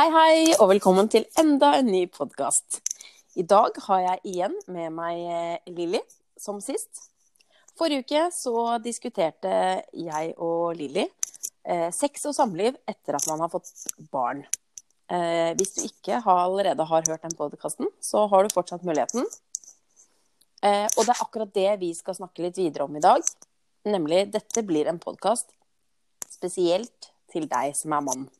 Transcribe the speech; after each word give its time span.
Hei, 0.00 0.08
hei, 0.08 0.36
og 0.62 0.70
velkommen 0.70 1.10
til 1.12 1.26
enda 1.36 1.74
en 1.76 1.90
ny 1.92 2.06
podkast. 2.08 2.78
I 3.36 3.42
dag 3.44 3.74
har 3.84 3.98
jeg 4.00 4.30
igjen 4.30 4.54
med 4.72 4.94
meg 4.96 5.18
eh, 5.28 5.74
Lilly, 5.76 6.00
som 6.40 6.56
sist. 6.64 7.02
Forrige 7.76 8.06
uke 8.06 8.22
så 8.32 8.78
diskuterte 8.80 9.52
jeg 9.92 10.32
og 10.40 10.78
Lilly 10.78 11.04
eh, 11.04 11.90
sex 11.92 12.24
og 12.30 12.38
samliv 12.38 12.80
etter 12.88 13.20
at 13.20 13.28
man 13.28 13.44
har 13.44 13.52
fått 13.52 13.68
barn. 14.08 14.40
Eh, 15.12 15.52
hvis 15.60 15.76
du 15.76 15.84
ikke 15.90 16.22
allerede 16.24 16.88
har 16.94 17.04
hørt 17.12 17.28
den 17.28 17.36
podkasten, 17.36 17.92
så 18.00 18.24
har 18.32 18.48
du 18.48 18.56
fortsatt 18.56 18.88
muligheten. 18.88 19.28
Eh, 20.64 20.88
og 20.96 21.04
det 21.04 21.12
er 21.12 21.24
akkurat 21.28 21.56
det 21.60 21.70
vi 21.84 21.92
skal 22.00 22.22
snakke 22.22 22.48
litt 22.48 22.64
videre 22.64 22.88
om 22.88 22.96
i 22.96 23.04
dag. 23.04 23.20
Nemlig 23.84 24.30
dette 24.32 24.64
blir 24.64 24.88
en 24.88 25.04
podkast 25.04 25.52
spesielt 26.24 27.12
til 27.28 27.52
deg 27.52 27.76
som 27.76 28.00
er 28.00 28.08
mann. 28.08 28.30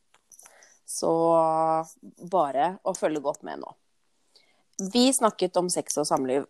Så 0.91 1.11
bare 2.31 2.75
å 2.83 2.93
følge 2.97 3.23
godt 3.23 3.45
med 3.47 3.61
nå. 3.61 3.69
Vi 4.91 5.07
snakket 5.13 5.57
om 5.61 5.69
sex 5.71 5.95
og 6.01 6.07
samliv 6.09 6.47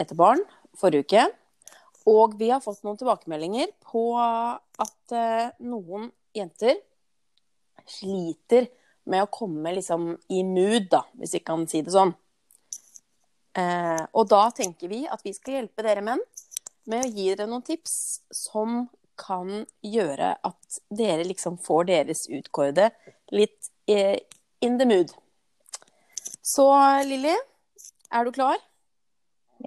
etter 0.00 0.18
barn 0.18 0.42
forrige 0.78 1.06
uke. 1.06 1.24
Og 2.10 2.36
vi 2.40 2.50
har 2.52 2.62
fått 2.64 2.84
noen 2.86 2.98
tilbakemeldinger 3.00 3.72
på 3.84 4.04
at 4.16 5.14
eh, 5.16 5.50
noen 5.66 6.08
jenter 6.36 6.78
sliter 7.90 8.70
med 9.10 9.24
å 9.24 9.30
komme 9.32 9.72
liksom 9.74 10.12
i 10.32 10.42
mood, 10.46 10.86
da, 10.92 11.02
hvis 11.18 11.34
vi 11.36 11.42
kan 11.44 11.66
si 11.68 11.82
det 11.84 11.92
sånn. 11.92 12.14
Eh, 13.58 14.02
og 14.14 14.30
da 14.30 14.46
tenker 14.54 14.90
vi 14.92 15.02
at 15.10 15.24
vi 15.26 15.34
skal 15.36 15.58
hjelpe 15.58 15.84
dere 15.84 16.04
menn 16.06 16.22
med 16.90 17.04
å 17.04 17.10
gi 17.10 17.28
dere 17.32 17.48
noen 17.50 17.66
tips 17.66 17.94
som 18.32 18.84
kan 19.20 19.64
gjøre 19.84 20.32
at 20.46 20.80
dere 20.88 21.26
liksom 21.28 21.58
får 21.60 21.90
deres 21.90 22.24
utkårede 22.30 22.88
litt 23.34 23.68
in 23.90 24.78
the 24.80 24.86
mood. 24.88 25.12
Så 26.42 26.66
Lilly, 27.06 27.34
er 28.12 28.24
du 28.26 28.32
klar? 28.34 28.58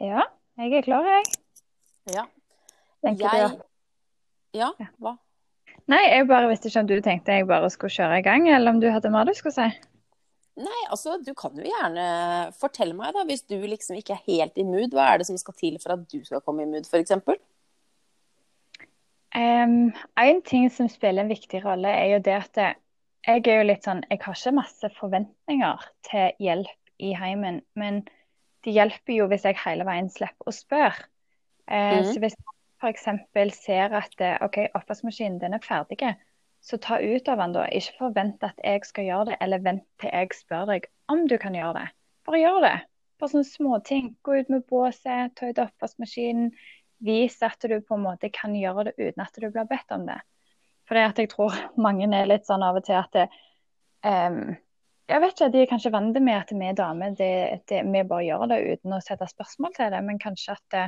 Ja, 0.02 0.26
jeg 0.60 0.80
er 0.80 0.86
klar, 0.86 1.08
jeg. 1.08 1.36
Ja. 2.14 2.26
Jeg... 3.04 3.60
Ja, 4.54 4.70
hva? 5.02 5.16
Nei, 5.92 6.02
jeg 6.08 6.28
bare 6.30 6.48
visste 6.48 6.70
ikke 6.70 6.84
om 6.84 6.90
du 6.90 7.00
tenkte 7.04 7.36
jeg 7.36 7.48
bare 7.50 7.70
skulle 7.74 7.94
kjøre 7.94 8.22
i 8.22 8.26
gang, 8.26 8.46
eller 8.48 8.72
om 8.72 8.80
du 8.80 8.88
hadde 8.92 9.12
mer 9.12 9.28
du 9.28 9.34
skulle 9.36 9.56
si. 9.56 9.66
Nei, 10.54 10.82
altså, 10.94 11.18
du 11.18 11.32
kan 11.34 11.56
jo 11.58 11.66
gjerne 11.66 12.06
fortelle 12.60 12.94
meg, 12.94 13.16
da, 13.16 13.24
hvis 13.26 13.42
du 13.50 13.56
liksom 13.58 13.98
ikke 13.98 14.14
er 14.14 14.28
helt 14.28 14.60
i 14.62 14.66
mood. 14.68 14.94
Hva 14.94 15.10
er 15.10 15.22
det 15.22 15.28
som 15.28 15.40
skal 15.42 15.58
til 15.58 15.80
for 15.82 15.96
at 15.96 16.06
du 16.12 16.20
skal 16.26 16.44
komme 16.46 16.64
i 16.64 16.70
mood, 16.70 16.86
f.eks.? 16.86 17.16
Um, 19.34 19.90
en 20.22 20.42
ting 20.46 20.70
som 20.70 20.92
spiller 20.94 21.26
en 21.26 21.34
viktig 21.34 21.64
rolle, 21.66 21.90
er 21.90 22.14
jo 22.14 22.22
det 22.28 22.38
at 22.38 22.54
det- 22.60 22.76
jeg 23.24 23.46
er 23.48 23.62
jo 23.62 23.68
litt 23.68 23.86
sånn 23.88 24.04
Jeg 24.10 24.20
har 24.24 24.36
ikke 24.38 24.56
masse 24.58 24.90
forventninger 24.98 25.86
til 26.10 26.44
hjelp 26.44 27.04
i 27.04 27.14
heimen, 27.18 27.62
men 27.80 28.04
det 28.64 28.76
hjelper 28.76 29.18
jo 29.18 29.28
hvis 29.32 29.46
jeg 29.48 29.60
hele 29.64 29.86
veien 29.88 30.10
slipper 30.12 30.50
å 30.50 30.56
spørre. 30.56 31.08
Eh, 31.68 32.00
mm. 32.00 32.12
Så 32.12 32.22
hvis 32.24 32.36
jeg 32.38 32.54
f.eks. 32.84 33.58
ser 33.58 33.96
at 33.98 34.24
eh, 34.24 34.38
OK, 34.44 34.60
oppvaskmaskinen 34.78 35.40
den 35.42 35.56
er 35.58 35.64
ferdig, 35.64 36.14
så 36.64 36.80
ta 36.80 37.00
ut 37.00 37.28
av 37.32 37.42
den 37.44 37.56
da. 37.56 37.66
Ikke 37.76 38.06
forvent 38.06 38.44
at 38.48 38.60
jeg 38.64 38.86
skal 38.88 39.10
gjøre 39.10 39.32
det, 39.32 39.40
eller 39.44 39.64
vent 39.66 39.86
til 40.00 40.14
jeg 40.14 40.36
spør 40.38 40.70
deg 40.72 40.88
om 41.12 41.26
du 41.28 41.36
kan 41.42 41.56
gjøre 41.58 41.82
det. 41.82 41.88
Bare 42.28 42.40
gjør 42.40 42.62
det. 42.64 42.76
Bare 43.20 43.34
sånne 43.34 43.50
småting. 43.50 44.14
Gå 44.24 44.40
ut 44.40 44.52
med 44.54 44.64
båset, 44.70 45.34
ta 45.36 45.50
ut 45.52 45.64
oppvaskmaskinen. 45.64 46.54
Vis 47.04 47.42
at 47.44 47.60
du 47.68 47.76
på 47.84 47.98
en 47.98 48.06
måte 48.06 48.32
kan 48.32 48.56
gjøre 48.56 48.88
det 48.88 48.96
uten 48.96 49.26
at 49.26 49.36
du 49.36 49.50
blir 49.50 49.68
bedt 49.68 49.92
om 49.92 50.06
det. 50.08 50.22
For 50.88 51.00
det 51.00 51.08
at 51.08 51.22
jeg 51.22 51.32
tror 51.32 51.56
mange 51.80 52.10
er 52.12 52.30
litt 52.30 52.48
sånn 52.48 52.64
av 52.66 52.80
og 52.80 52.86
til 52.88 53.00
at 53.00 53.16
det, 53.16 53.30
um, 54.04 54.56
Jeg 55.12 55.20
vet 55.20 55.34
ikke, 55.36 55.52
de 55.52 55.62
er 55.62 55.70
kanskje 55.70 55.92
vant 55.92 56.20
med 56.24 56.38
at 56.38 56.52
vi 56.56 56.68
er 56.68 56.76
damer, 56.80 57.16
det, 57.20 57.64
det, 57.68 57.82
vi 57.84 58.04
bare 58.08 58.24
gjør 58.24 58.46
det 58.54 58.60
uten 58.72 58.96
å 58.96 59.02
sette 59.04 59.28
spørsmål 59.28 59.74
til 59.76 59.92
det. 59.92 60.00
Men 60.08 60.20
kanskje 60.22 60.56
at 60.56 60.64
det, 60.72 60.86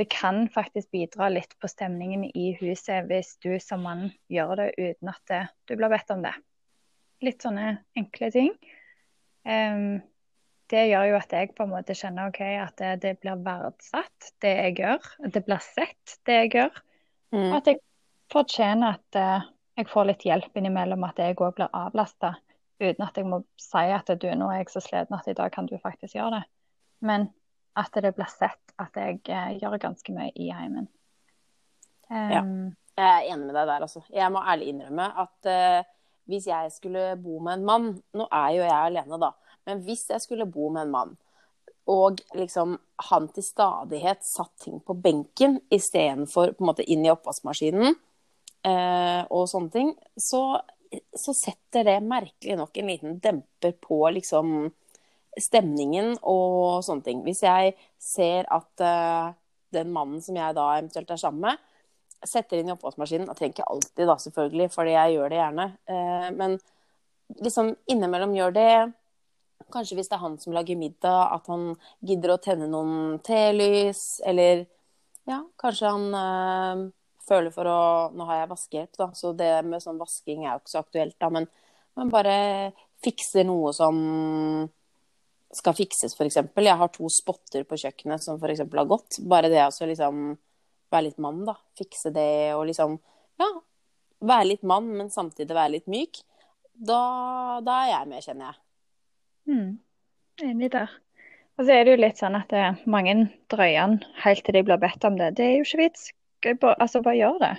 det 0.00 0.06
kan 0.10 0.48
faktisk 0.52 0.88
bidra 0.90 1.28
litt 1.30 1.52
på 1.60 1.68
stemningen 1.68 2.24
i 2.32 2.54
huset 2.62 3.04
hvis 3.10 3.36
du 3.44 3.52
som 3.60 3.84
mann 3.84 4.08
gjør 4.32 4.56
det 4.62 4.70
uten 4.78 5.12
at 5.12 5.20
det, 5.30 5.42
du 5.68 5.76
blir 5.76 5.92
bedt 5.92 6.10
om 6.16 6.24
det. 6.24 6.32
Litt 7.24 7.44
sånne 7.44 7.76
enkle 8.00 8.32
ting. 8.34 8.56
Um, 9.44 10.00
det 10.72 10.86
gjør 10.88 11.10
jo 11.10 11.16
at 11.20 11.32
jeg 11.36 11.52
på 11.54 11.66
en 11.66 11.74
måte 11.74 11.94
kjenner 11.96 12.32
okay, 12.32 12.56
at 12.56 12.76
det, 12.80 12.94
det 13.04 13.18
blir 13.20 13.36
verdsatt, 13.44 14.32
det 14.42 14.54
jeg 14.56 14.78
gjør. 14.80 15.10
Det 15.28 15.44
blir 15.44 15.60
sett, 15.60 16.16
det 16.24 16.38
jeg 16.40 16.54
gjør. 16.56 16.84
Og 17.34 17.40
Mm. 17.40 17.52
at 17.56 17.66
jeg 17.66 17.80
fortjener 18.32 18.98
at 18.98 19.18
eh, 19.18 19.46
jeg 19.78 19.90
får 19.90 20.08
litt 20.08 20.26
hjelp 20.26 20.58
innimellom, 20.58 21.04
at 21.06 21.20
jeg 21.20 21.36
òg 21.36 21.56
blir 21.56 21.72
avlasta. 21.74 22.34
Uten 22.82 23.06
at 23.06 23.16
jeg 23.18 23.26
må 23.28 23.40
si 23.60 23.86
at 23.94 24.10
du, 24.20 24.28
nå 24.34 24.50
er 24.50 24.62
jeg 24.62 24.72
så 24.72 24.82
sliten 24.82 25.16
at 25.16 25.28
i 25.30 25.36
dag 25.36 25.52
kan 25.54 25.66
du 25.70 25.76
faktisk 25.82 26.16
gjøre 26.16 26.38
det. 26.38 26.44
Men 27.06 27.28
at 27.78 27.96
det 28.02 28.14
blir 28.14 28.30
sett 28.30 28.74
at 28.80 28.94
jeg 28.98 29.20
eh, 29.30 29.56
gjør 29.60 29.80
ganske 29.82 30.14
mye 30.14 30.30
i 30.34 30.50
heimen. 30.54 30.88
Ja. 32.10 32.42
Um, 32.42 32.74
Jeg 32.94 33.10
er 33.10 33.32
enig 33.32 33.48
med 33.48 33.56
deg 33.56 33.66
der, 33.66 33.82
altså. 33.82 34.04
Jeg 34.14 34.30
må 34.30 34.38
ærlig 34.46 34.68
innrømme 34.70 35.06
at 35.18 35.48
uh, 35.50 35.86
hvis 36.30 36.46
jeg 36.46 36.70
skulle 36.70 37.16
bo 37.18 37.40
med 37.42 37.58
en 37.58 37.64
mann 37.66 37.86
Nå 38.14 38.26
er 38.30 38.50
jo 38.54 38.62
jeg 38.62 38.76
alene, 38.76 39.18
da. 39.18 39.32
Men 39.66 39.80
hvis 39.82 40.04
jeg 40.12 40.22
skulle 40.22 40.46
bo 40.46 40.68
med 40.70 40.86
en 40.86 40.92
mann, 40.92 41.16
og 41.90 42.20
liksom 42.36 42.78
han 43.10 43.26
til 43.34 43.44
stadighet 43.44 44.22
satt 44.24 44.52
ting 44.62 44.78
på 44.80 44.94
benken 44.96 45.58
istedenfor 45.72 46.54
på 46.54 46.64
en 46.64 46.70
måte 46.70 46.86
inn 46.88 47.04
i 47.04 47.10
oppvaskmaskinen 47.12 47.96
og 48.64 49.42
sånne 49.50 49.68
ting, 49.74 49.90
så, 50.16 50.38
så 51.12 51.34
setter 51.36 51.84
det 51.84 51.98
merkelig 52.00 52.54
nok 52.56 52.78
en 52.80 52.88
liten 52.88 53.18
demper 53.20 53.74
på 53.82 53.98
liksom 54.16 54.54
stemningen 55.40 56.14
og 56.22 56.82
sånne 56.86 57.06
ting. 57.06 57.22
Hvis 57.26 57.42
jeg 57.44 57.74
ser 58.00 58.48
at 58.52 58.84
eh, 58.84 59.34
den 59.74 59.92
mannen 59.94 60.22
som 60.22 60.36
jeg 60.38 60.56
da 60.56 60.66
eventuelt 60.78 61.10
er 61.10 61.20
sammen 61.20 61.48
med, 61.48 61.62
setter 62.24 62.60
inn 62.60 62.70
i 62.70 62.74
oppvaskmaskinen. 62.74 63.28
Jeg 63.28 63.38
trenger 63.38 63.56
ikke 63.56 63.70
alltid, 63.74 64.04
da, 64.08 64.16
selvfølgelig, 64.22 64.68
fordi 64.72 64.94
jeg 64.94 65.16
gjør 65.16 65.32
det 65.32 65.40
gjerne. 65.40 65.66
Eh, 65.92 66.28
men 66.38 66.58
liksom 67.44 67.72
innimellom 67.90 68.36
gjør 68.36 68.54
det. 68.56 68.74
Kanskje 69.74 69.98
hvis 69.98 70.10
det 70.10 70.18
er 70.18 70.24
han 70.24 70.38
som 70.40 70.54
lager 70.56 70.78
middag, 70.78 71.34
at 71.36 71.50
han 71.52 71.72
gidder 72.04 72.34
å 72.34 72.40
tenne 72.42 72.68
noen 72.70 73.18
telys, 73.26 74.22
eller 74.24 74.66
ja, 75.28 75.42
kanskje 75.60 75.92
han 75.92 76.20
eh, 76.20 76.84
føler 77.28 77.52
for 77.54 77.68
å 77.68 77.80
Nå 78.14 78.26
har 78.28 78.42
jeg 78.42 78.50
vaskehjelp, 78.52 78.96
da, 79.00 79.10
så 79.16 79.32
det 79.36 79.50
med 79.66 79.82
sånn 79.82 80.00
vasking 80.00 80.44
er 80.44 80.54
jo 80.54 80.62
ikke 80.62 80.74
så 80.74 80.82
aktuelt, 80.84 81.16
da, 81.20 81.30
men, 81.32 81.48
men 81.98 82.12
bare 82.12 82.36
fikser 83.04 83.46
noe 83.48 83.72
som 83.76 83.98
skal 85.54 85.76
fikses, 85.76 86.16
f.eks. 86.16 86.40
Jeg 86.42 86.78
har 86.80 86.90
to 86.94 87.08
spotter 87.12 87.66
på 87.68 87.78
kjøkkenet 87.78 88.22
som 88.24 88.40
f.eks. 88.40 88.64
har 88.64 88.90
gått. 88.90 89.20
Bare 89.30 89.50
det 89.52 89.62
å 89.62 89.88
liksom 89.90 90.24
være 90.90 91.08
litt 91.08 91.20
mann, 91.22 91.44
da. 91.46 91.56
Fikse 91.78 92.12
det 92.14 92.54
og 92.56 92.66
liksom 92.70 92.98
Ja, 93.40 93.48
være 94.24 94.50
litt 94.52 94.66
mann, 94.66 94.90
men 94.98 95.10
samtidig 95.14 95.54
være 95.54 95.76
litt 95.76 95.88
myk. 95.90 96.20
Da, 96.74 97.60
da 97.66 97.78
er 97.84 97.90
jeg 97.92 98.10
med, 98.10 98.26
kjenner 98.26 98.50
jeg. 98.50 98.60
mm, 99.54 99.72
enig 100.50 100.70
der. 100.74 100.92
Og 101.54 101.66
så 101.66 101.74
er 101.74 101.84
det 101.84 101.94
jo 101.94 102.02
litt 102.02 102.18
sånn 102.18 102.34
at 102.38 102.50
det, 102.50 102.64
mange 102.90 103.14
drøyer 103.52 103.84
den 103.86 104.00
helt 104.24 104.42
til 104.46 104.56
de 104.56 104.64
blir 104.66 104.80
bedt 104.82 105.06
om 105.06 105.18
det. 105.20 105.36
Det 105.38 105.46
er 105.46 105.56
jo 105.60 105.66
ikke 105.66 105.82
vits. 105.84 106.08
Bare, 106.60 106.76
altså, 106.80 107.00
bare 107.02 107.16
gjør 107.18 107.38
det. 107.40 107.54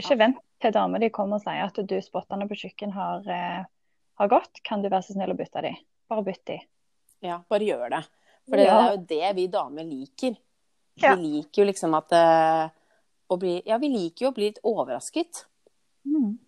Ikke 0.00 0.16
vent 0.18 0.38
til 0.62 0.72
damer 0.74 1.02
de 1.02 1.10
kommer 1.12 1.36
og 1.38 1.44
sier 1.44 1.64
at 1.66 1.76
du, 1.88 1.94
spottene 2.04 2.46
på 2.48 2.56
kjøkken 2.58 2.92
har, 2.96 3.24
eh, 3.28 3.64
har 4.20 4.28
gått. 4.32 4.62
Kan 4.64 4.82
du 4.82 4.88
være 4.88 5.04
så 5.06 5.16
snill 5.16 5.34
å 5.34 5.38
bytte 5.38 5.62
de? 5.62 5.72
Bare 6.10 6.24
bytt 6.26 6.44
de. 6.48 6.58
Ja, 7.22 7.40
bare 7.50 7.66
gjør 7.68 7.90
det. 7.90 8.02
For 8.48 8.56
det 8.58 8.66
Ja. 8.66 8.78
er 8.80 8.96
jo 8.96 9.04
det 9.06 9.34
vi 9.36 9.46
damer 9.52 9.84
liker. 9.84 10.36
Ja. 10.96 11.14
Vi 11.14 11.22
liker 11.22 11.62
jo 11.62 11.68
liksom 11.70 11.94
at 11.96 12.12
eh, 12.12 12.70
å 13.30 13.38
bli 13.38 13.62
Ja, 13.66 13.78
vi 13.78 13.88
liker 13.88 14.26
jo 14.26 14.30
å 14.32 14.34
bli 14.34 14.48
litt 14.50 14.58
overrasket. 14.64 15.44
Mm. 16.06 16.38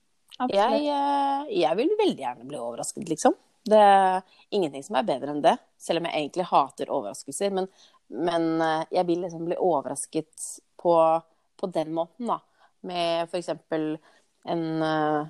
Jeg, 0.51 0.81
eh, 0.91 1.45
jeg 1.61 1.77
vil 1.77 1.93
veldig 1.97 2.19
gjerne 2.25 2.49
bli 2.49 2.59
overrasket, 2.59 3.09
liksom. 3.09 3.35
Det 3.65 3.79
er 3.79 4.23
ingenting 4.51 4.83
som 4.85 4.97
er 4.97 5.05
bedre 5.05 5.31
enn 5.31 5.41
det. 5.43 5.59
Selv 5.79 6.01
om 6.03 6.06
jeg 6.11 6.15
egentlig 6.29 6.45
hater 6.51 6.91
overraskelser. 6.93 7.53
Men, 7.53 7.69
men 8.11 8.87
jeg 8.91 9.06
vil 9.06 9.23
liksom 9.23 9.47
bli 9.47 9.56
overrasket 9.56 10.61
på, 10.77 11.23
på 11.61 11.71
den 11.73 11.93
måten, 11.97 12.29
da. 12.31 12.41
Med 12.85 13.29
f.eks. 13.29 13.51
en 14.45 14.65
eh, 14.83 15.27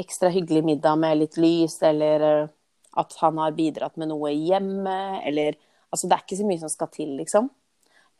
ekstra 0.00 0.30
hyggelig 0.32 0.64
middag 0.64 0.96
med 0.96 1.18
litt 1.20 1.36
lys, 1.40 1.80
eller 1.82 2.26
eh, 2.26 2.50
at 2.98 3.16
han 3.20 3.38
har 3.38 3.56
bidratt 3.56 3.98
med 4.00 4.12
noe 4.12 4.34
hjemme, 4.34 4.98
eller 5.26 5.58
Altså, 5.88 6.04
det 6.04 6.18
er 6.18 6.24
ikke 6.26 6.36
så 6.36 6.44
mye 6.44 6.60
som 6.60 6.68
skal 6.68 6.88
til, 6.92 7.14
liksom. 7.16 7.46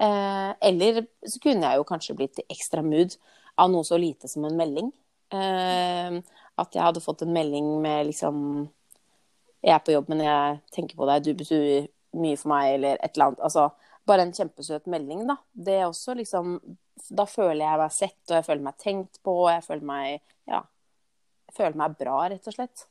Eh, 0.00 0.52
eller 0.70 1.02
så 1.28 1.40
kunne 1.42 1.68
jeg 1.68 1.80
jo 1.80 1.86
kanskje 1.88 2.14
blitt 2.16 2.40
i 2.40 2.46
ekstra 2.54 2.84
mood 2.86 3.16
av 3.58 3.68
noe 3.72 3.84
så 3.84 3.98
lite 4.00 4.30
som 4.30 4.46
en 4.48 4.56
melding. 4.56 4.92
Eh, 5.34 6.16
at 6.58 6.74
jeg 6.74 6.84
hadde 6.84 7.02
fått 7.04 7.26
en 7.26 7.34
melding 7.34 7.66
med 7.84 8.08
liksom 8.08 8.38
Jeg 9.58 9.74
er 9.74 9.80
på 9.82 9.90
jobb, 9.92 10.08
men 10.08 10.20
jeg 10.22 10.58
tenker 10.70 10.96
på 10.96 11.06
deg, 11.08 11.24
du 11.26 11.32
betyr 11.34 11.88
mye 12.22 12.36
for 12.38 12.52
meg, 12.52 12.76
eller 12.76 13.00
et 13.02 13.16
eller 13.16 13.32
annet. 13.32 13.40
Altså 13.42 13.64
bare 14.06 14.24
en 14.24 14.32
kjempesøt 14.32 14.86
melding, 14.86 15.24
da. 15.26 15.34
Det 15.52 15.74
er 15.80 15.88
også 15.88 16.14
liksom 16.14 16.60
Da 17.10 17.26
føler 17.28 17.64
jeg 17.64 17.80
meg 17.80 17.94
sett, 17.94 18.20
og 18.28 18.36
jeg 18.38 18.46
føler 18.46 18.64
meg 18.68 18.78
tenkt 18.82 19.20
på, 19.24 19.34
og 19.44 19.52
jeg 19.52 19.64
føler 19.66 19.90
meg 19.92 20.20
Ja. 20.48 20.62
Jeg 21.48 21.56
føler 21.56 21.78
meg 21.80 21.96
bra, 21.96 22.16
rett 22.28 22.48
og 22.50 22.54
slett. 22.54 22.84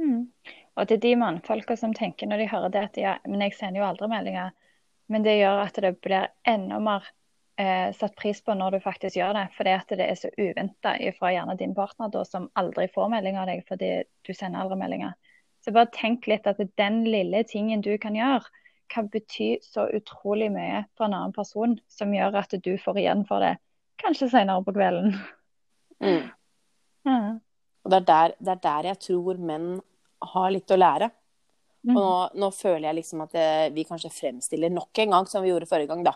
Mm. 0.00 0.30
Og 0.74 0.88
til 0.88 1.00
de 1.02 1.10
mannfolka 1.20 1.76
som 1.78 1.92
tenker 1.94 2.26
når 2.26 2.40
de 2.40 2.46
hører 2.50 2.72
det 2.72 2.84
at 2.88 2.96
ja, 2.98 3.18
men 3.28 3.44
jeg 3.44 3.54
sender 3.58 3.82
jo 3.82 3.88
aldri 3.90 4.08
meldinger, 4.10 4.54
men 5.12 5.26
det 5.26 5.36
gjør 5.36 5.60
at 5.66 5.78
det 5.84 5.92
blir 6.02 6.32
enda 6.48 6.80
mer 6.82 7.04
eh, 7.60 7.92
satt 7.94 8.16
pris 8.16 8.40
på 8.42 8.56
når 8.56 8.76
du 8.76 8.80
faktisk 8.84 9.18
gjør 9.18 9.36
det. 9.36 9.44
Fordi 9.56 9.74
at 9.76 9.94
det 10.00 10.08
er 10.08 10.18
så 10.18 10.32
uventa 10.38 10.96
fra 11.18 11.32
gjerne 11.34 11.58
din 11.60 11.76
partner 11.76 12.10
da, 12.12 12.24
som 12.26 12.48
aldri 12.58 12.88
får 12.94 13.12
melding 13.12 13.38
av 13.38 13.50
deg 13.52 13.64
fordi 13.68 13.92
du 14.26 14.32
sender 14.34 14.64
aldri 14.64 14.80
meldinger. 14.80 15.14
Så 15.64 15.72
bare 15.72 15.92
tenk 15.94 16.26
litt 16.28 16.48
at 16.48 16.60
den 16.80 17.04
lille 17.08 17.44
tingen 17.48 17.84
du 17.84 17.94
kan 18.00 18.16
gjøre, 18.16 18.44
kan 18.92 19.08
bety 19.12 19.56
så 19.64 19.86
utrolig 19.96 20.50
mye 20.54 20.84
for 20.96 21.06
en 21.06 21.16
annen 21.16 21.34
person, 21.34 21.76
som 21.88 22.12
gjør 22.14 22.40
at 22.42 22.54
du 22.64 22.74
får 22.80 23.00
igjen 23.02 23.24
for 23.28 23.44
det 23.44 23.56
kanskje 24.02 24.30
senere 24.32 24.64
på 24.64 24.74
kvelden. 24.74 25.14
Mm. 26.02 26.30
Ja. 27.06 27.18
Og 27.84 27.92
det 27.92 27.98
er, 28.00 28.06
der, 28.08 28.34
det 28.40 28.52
er 28.54 28.62
der 28.64 28.88
jeg 28.90 29.00
tror 29.06 29.40
menn 29.40 29.68
har 30.34 30.50
litt 30.52 30.72
å 30.72 30.80
lære. 30.80 31.10
Og 31.84 31.92
nå, 31.92 32.04
nå 32.40 32.48
føler 32.56 32.88
jeg 32.88 32.98
liksom 33.00 33.24
at 33.26 33.34
det, 33.36 33.48
vi 33.76 33.84
kanskje 33.84 34.12
fremstiller 34.12 34.72
nok 34.72 35.02
en 35.04 35.16
gang, 35.16 35.26
som 35.28 35.44
vi 35.44 35.50
gjorde 35.50 35.68
forrige 35.68 35.90
gang, 35.92 36.04
da. 36.06 36.14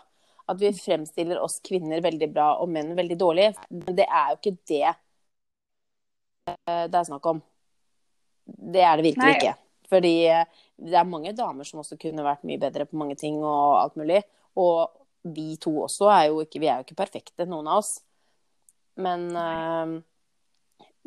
At 0.49 0.57
vi 0.57 0.71
fremstiller 0.73 1.41
oss 1.43 1.59
kvinner 1.65 2.01
veldig 2.01 2.29
bra 2.33 2.47
og 2.63 2.71
menn 2.73 2.95
veldig 2.97 3.17
dårlig. 3.21 3.51
Men 3.69 3.97
det 3.97 4.07
er 4.07 4.31
jo 4.31 4.39
ikke 4.39 4.55
det 4.71 4.85
eh, 4.89 6.85
det 6.89 6.97
er 6.97 7.09
snakk 7.11 7.29
om. 7.29 7.43
Det 8.49 8.81
er 8.81 8.97
det 8.97 9.11
virkelig 9.11 9.29
Nei. 9.29 9.35
ikke. 9.37 9.53
Fordi 9.89 10.13
eh, 10.29 10.45
det 10.79 10.97
er 10.97 11.09
mange 11.09 11.33
damer 11.37 11.67
som 11.67 11.81
også 11.81 11.97
kunne 11.99 12.25
vært 12.25 12.45
mye 12.47 12.61
bedre 12.61 12.87
på 12.89 12.99
mange 12.99 13.17
ting 13.19 13.39
og 13.41 13.79
alt 13.79 13.97
mulig. 13.99 14.21
Og 14.59 14.87
vi 15.27 15.55
to 15.61 15.73
også 15.83 16.09
er 16.13 16.29
jo 16.29 16.43
ikke 16.43 16.61
Vi 16.61 16.69
er 16.69 16.79
jo 16.79 16.87
ikke 16.87 17.01
perfekte, 17.01 17.47
noen 17.49 17.67
av 17.67 17.81
oss. 17.81 17.97
Men 18.99 19.29
uh, 19.31 19.99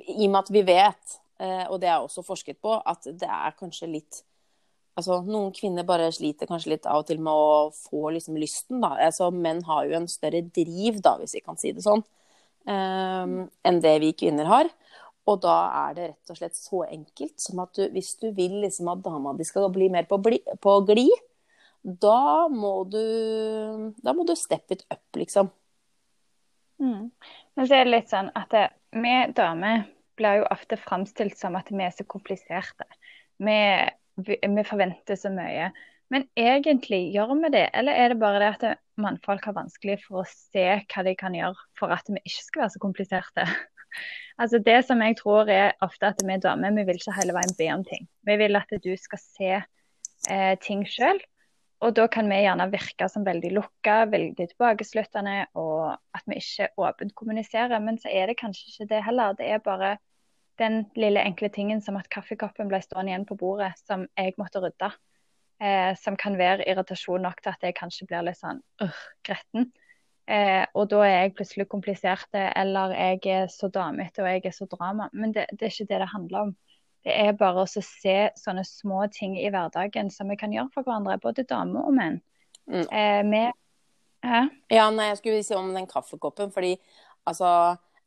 i 0.00 0.26
og 0.26 0.31
med 0.32 0.38
at 0.40 0.52
vi 0.52 0.62
vet, 0.64 1.17
uh, 1.43 1.67
og 1.69 1.81
det 1.82 1.90
er 1.93 2.00
også 2.00 2.25
forsket 2.25 2.61
på, 2.62 2.79
at 2.79 3.05
det 3.05 3.29
er 3.29 3.58
kanskje 3.58 3.90
litt 3.90 4.23
Altså, 4.93 5.23
noen 5.25 5.55
kvinner 5.56 5.87
bare 5.88 6.11
sliter 6.12 6.44
kanskje 6.44 6.75
litt 6.75 6.85
av 6.85 7.00
og 7.00 7.06
til 7.08 7.20
med 7.25 7.32
å 7.32 7.70
få 7.73 8.11
liksom 8.12 8.37
lysten, 8.37 8.82
da. 8.82 8.90
Altså, 9.06 9.31
menn 9.32 9.62
har 9.64 9.87
jo 9.88 9.94
en 9.96 10.08
større 10.11 10.43
driv, 10.44 10.99
da, 11.00 11.14
hvis 11.17 11.32
vi 11.38 11.40
kan 11.40 11.56
si 11.56 11.73
det 11.73 11.81
sånn, 11.81 12.02
eh, 12.69 13.32
enn 13.70 13.81
det 13.81 13.94
vi 14.05 14.11
kvinner 14.12 14.50
har. 14.50 14.69
Og 15.30 15.38
da 15.44 15.56
er 15.86 15.96
det 15.96 16.06
rett 16.10 16.32
og 16.34 16.38
slett 16.38 16.56
så 16.58 16.82
enkelt 16.88 17.36
som 17.40 17.60
at 17.62 17.76
du, 17.78 17.84
hvis 17.94 18.16
du 18.19 18.32
vil 18.34 18.58
liksom 18.64 18.90
at 18.90 19.04
dama 19.04 19.34
di 19.38 19.46
skal 19.46 19.69
bli 19.74 19.86
mer 19.92 20.08
på, 20.10 20.19
bli, 20.22 20.40
på 20.62 20.76
glid, 20.88 21.14
da 21.82 22.46
må 22.46 22.84
du 22.86 23.02
Da 24.02 24.12
må 24.14 24.22
du 24.26 24.36
steppe 24.38 24.76
it 24.76 24.84
up, 24.90 25.02
liksom. 25.19 25.50
Mm. 26.82 27.10
Men 27.54 27.66
så 27.66 27.74
er 27.74 27.86
det 27.86 27.94
litt 27.94 28.10
sånn 28.10 28.30
at 28.38 28.54
vi 28.94 29.14
damer 29.36 29.86
blir 30.19 30.42
jo 30.42 30.50
ofte 30.50 30.78
framstilt 30.78 31.38
som 31.38 31.56
at 31.58 31.70
vi 31.70 31.82
er 31.84 31.94
så 31.94 32.06
kompliserte. 32.06 32.86
Vi, 33.42 33.58
vi 34.18 34.64
forventer 34.66 35.18
så 35.18 35.30
mye. 35.32 35.70
Men 36.12 36.26
egentlig, 36.36 37.06
gjør 37.14 37.32
vi 37.40 37.52
det? 37.54 37.68
Eller 37.72 37.96
er 37.96 38.12
det 38.12 38.20
bare 38.20 38.40
det 38.42 38.48
at 38.50 38.80
mannfolk 39.00 39.46
har 39.48 39.56
vanskelig 39.56 40.02
for 40.02 40.20
å 40.20 40.28
se 40.28 40.66
hva 40.82 41.04
de 41.06 41.14
kan 41.18 41.34
gjøre 41.38 41.56
for 41.78 41.94
at 41.94 42.10
vi 42.10 42.20
ikke 42.20 42.44
skal 42.44 42.64
være 42.64 42.75
så 42.75 42.82
kompliserte? 42.82 43.46
Altså 44.40 44.58
Det 44.64 44.78
som 44.86 45.02
jeg 45.02 45.16
tror 45.18 45.50
er 45.50 45.76
ofte 45.84 46.12
at 46.12 46.22
vi 46.24 46.38
damer, 46.42 46.74
vi 46.76 46.86
vil 46.88 47.00
ikke 47.00 47.16
hele 47.18 47.36
veien 47.36 47.58
be 47.58 47.68
om 47.74 47.84
ting. 47.84 48.08
Vi 48.26 48.38
vil 48.40 48.56
at 48.56 48.72
du 48.84 48.92
skal 48.96 49.22
se 49.22 49.52
eh, 49.58 50.54
ting 50.62 50.86
sjøl. 50.88 51.20
Og 51.82 51.96
da 51.98 52.06
kan 52.06 52.28
vi 52.30 52.38
gjerne 52.44 52.68
virke 52.70 53.08
som 53.10 53.24
veldig 53.26 53.50
lukka, 53.56 54.04
veldig 54.12 54.46
tilbakesluttende, 54.52 55.48
og 55.58 55.96
at 56.14 56.22
vi 56.30 56.38
ikke 56.38 56.68
åpent 56.78 57.14
kommuniserer. 57.18 57.82
Men 57.82 57.98
så 57.98 58.12
er 58.12 58.30
det 58.30 58.38
kanskje 58.38 58.68
ikke 58.70 58.90
det 58.94 59.00
heller. 59.02 59.34
Det 59.38 59.48
er 59.50 59.64
bare 59.64 59.96
den 60.62 60.84
lille 60.94 61.24
enkle 61.26 61.50
tingen 61.50 61.80
som 61.82 61.98
at 61.98 62.10
kaffekoppen 62.12 62.70
ble 62.70 62.78
stående 62.84 63.10
igjen 63.10 63.26
på 63.26 63.38
bordet, 63.40 63.72
som 63.82 64.06
jeg 64.14 64.36
måtte 64.38 64.62
rydde. 64.62 64.92
Eh, 65.62 65.92
som 65.98 66.16
kan 66.18 66.34
være 66.38 66.64
irritasjon 66.70 67.22
nok 67.22 67.42
til 67.42 67.52
at 67.52 67.62
jeg 67.62 67.76
kanskje 67.78 68.06
blir 68.10 68.24
litt 68.26 68.38
sånn 68.40 68.58
øh, 68.82 69.02
gretten. 69.26 69.68
Eh, 70.26 70.64
og 70.78 70.88
da 70.92 71.00
er 71.06 71.16
jeg 71.16 71.34
plutselig 71.38 71.66
komplisert, 71.70 72.28
eller 72.32 72.94
jeg 72.94 73.22
er 73.26 73.48
så 73.50 73.69
damete 73.72 74.22
og 74.22 74.30
jeg 74.30 74.44
er 74.46 74.54
så 74.56 74.69
drama. 74.70 75.08
Men 75.12 75.34
det, 75.34 75.48
det 75.52 75.66
er 75.66 75.74
ikke 75.74 75.88
det 75.90 76.02
det 76.04 76.12
handler 76.12 76.46
om. 76.46 76.52
Det 77.02 77.14
er 77.19 77.32
bare 77.34 77.64
å 77.64 77.70
se 77.70 78.19
sånne 78.38 78.62
små 78.66 79.06
ting 79.10 79.34
i 79.40 79.50
hverdagen 79.50 80.12
som 80.14 80.30
vi 80.30 80.38
kan 80.38 80.54
gjøre 80.54 80.70
for 80.74 80.86
hverandre, 80.86 81.19
både 81.22 81.46
damer 81.50 81.88
og 81.88 81.96
menn. 81.96 82.20
Mm. 82.70 82.86
Eh, 82.86 83.22
med, 83.26 83.58
Hæ? 84.22 84.44
Ja, 84.70 84.84
nei, 84.94 85.08
jeg 85.10 85.19
skulle 85.19 85.42
si 85.42 85.54
om 85.58 85.72
den 85.74 85.88
kaffekoppen, 85.90 86.52
fordi 86.54 86.76
altså 87.26 87.48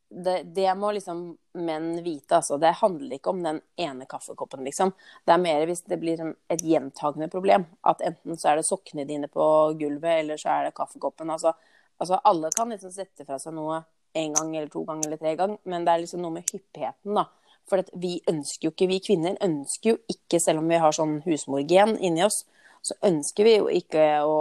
det, 0.08 0.38
det 0.56 0.70
må 0.80 0.94
liksom 0.96 1.26
menn 1.60 1.90
vite, 2.06 2.38
altså. 2.38 2.56
Det 2.62 2.72
handler 2.80 3.18
ikke 3.18 3.34
om 3.34 3.42
den 3.44 3.60
ene 3.82 4.08
kaffekoppen, 4.08 4.64
liksom. 4.64 4.94
Det 5.26 5.34
er 5.34 5.42
mer 5.44 5.66
hvis 5.68 5.84
det 5.90 5.98
blir 6.00 6.22
et 6.24 6.64
gjentagende 6.64 7.28
problem. 7.34 7.66
At 7.84 8.04
enten 8.06 8.40
så 8.40 8.52
er 8.52 8.62
det 8.62 8.68
sokkene 8.68 9.08
dine 9.10 9.28
på 9.32 9.46
gulvet, 9.80 10.22
eller 10.22 10.40
så 10.40 10.54
er 10.54 10.70
det 10.70 10.78
kaffekoppen. 10.78 11.34
Altså, 11.36 11.52
altså 12.00 12.20
alle 12.24 12.50
kan 12.56 12.70
liksom 12.74 12.92
sette 12.94 13.26
fra 13.28 13.38
seg 13.42 13.54
noe 13.58 13.82
en 14.16 14.34
gang 14.36 14.54
eller 14.56 14.70
to 14.72 14.84
ganger 14.88 15.10
eller 15.10 15.20
tre 15.20 15.36
ganger, 15.36 15.58
men 15.68 15.86
det 15.86 15.92
er 15.94 16.04
liksom 16.06 16.22
noe 16.24 16.32
med 16.38 16.48
hyppigheten, 16.52 17.16
da. 17.18 17.26
For 17.68 17.82
at 17.82 17.90
vi 17.98 18.20
ønsker 18.30 18.68
jo 18.68 18.72
ikke, 18.76 18.88
vi 18.88 19.00
kvinner 19.04 19.38
ønsker 19.44 19.90
jo 19.90 19.98
ikke, 20.12 20.40
selv 20.40 20.62
om 20.62 20.68
vi 20.70 20.78
har 20.80 20.94
sånn 20.96 21.18
husmorgen 21.26 21.96
inni 21.98 22.24
oss, 22.24 22.44
så 22.86 22.94
ønsker 23.10 23.48
vi 23.48 23.56
jo 23.58 23.66
ikke 23.74 24.04
å 24.24 24.36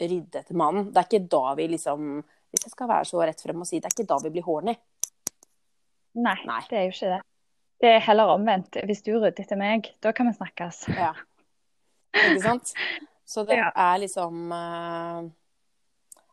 rydde 0.00 0.40
etter 0.40 0.56
mannen. 0.58 0.88
Det 0.90 1.02
er 1.02 1.08
ikke 1.10 1.28
da 1.30 1.52
vi 1.58 1.66
liksom 1.74 2.06
Hvis 2.52 2.64
jeg 2.66 2.72
skal 2.74 2.88
være 2.90 3.06
så 3.08 3.20
rett 3.22 3.40
frem 3.40 3.60
og 3.62 3.68
si 3.68 3.78
det 3.80 3.86
er 3.88 3.94
ikke 3.94 4.08
da 4.10 4.16
vi 4.24 4.30
blir 4.34 4.44
horny. 4.44 4.72
Nei, 6.20 6.34
Nei. 6.44 6.58
det 6.68 6.76
er 6.76 6.82
jo 6.84 6.92
ikke 6.92 7.12
det. 7.14 7.20
Det 7.80 7.92
er 7.94 8.02
heller 8.04 8.32
omvendt. 8.34 8.76
Hvis 8.88 9.00
du 9.06 9.12
rydder 9.14 9.40
etter 9.40 9.56
meg, 9.56 9.88
da 10.04 10.12
kan 10.12 10.28
vi 10.28 10.34
snakkes. 10.36 10.82
Ja. 10.92 11.12
Ikke 12.12 12.42
sant? 12.44 12.74
Så 13.24 13.46
det 13.48 13.56
Ja. 13.62 13.70
er 13.72 14.02
liksom 14.02 14.52
eh, 14.52 15.30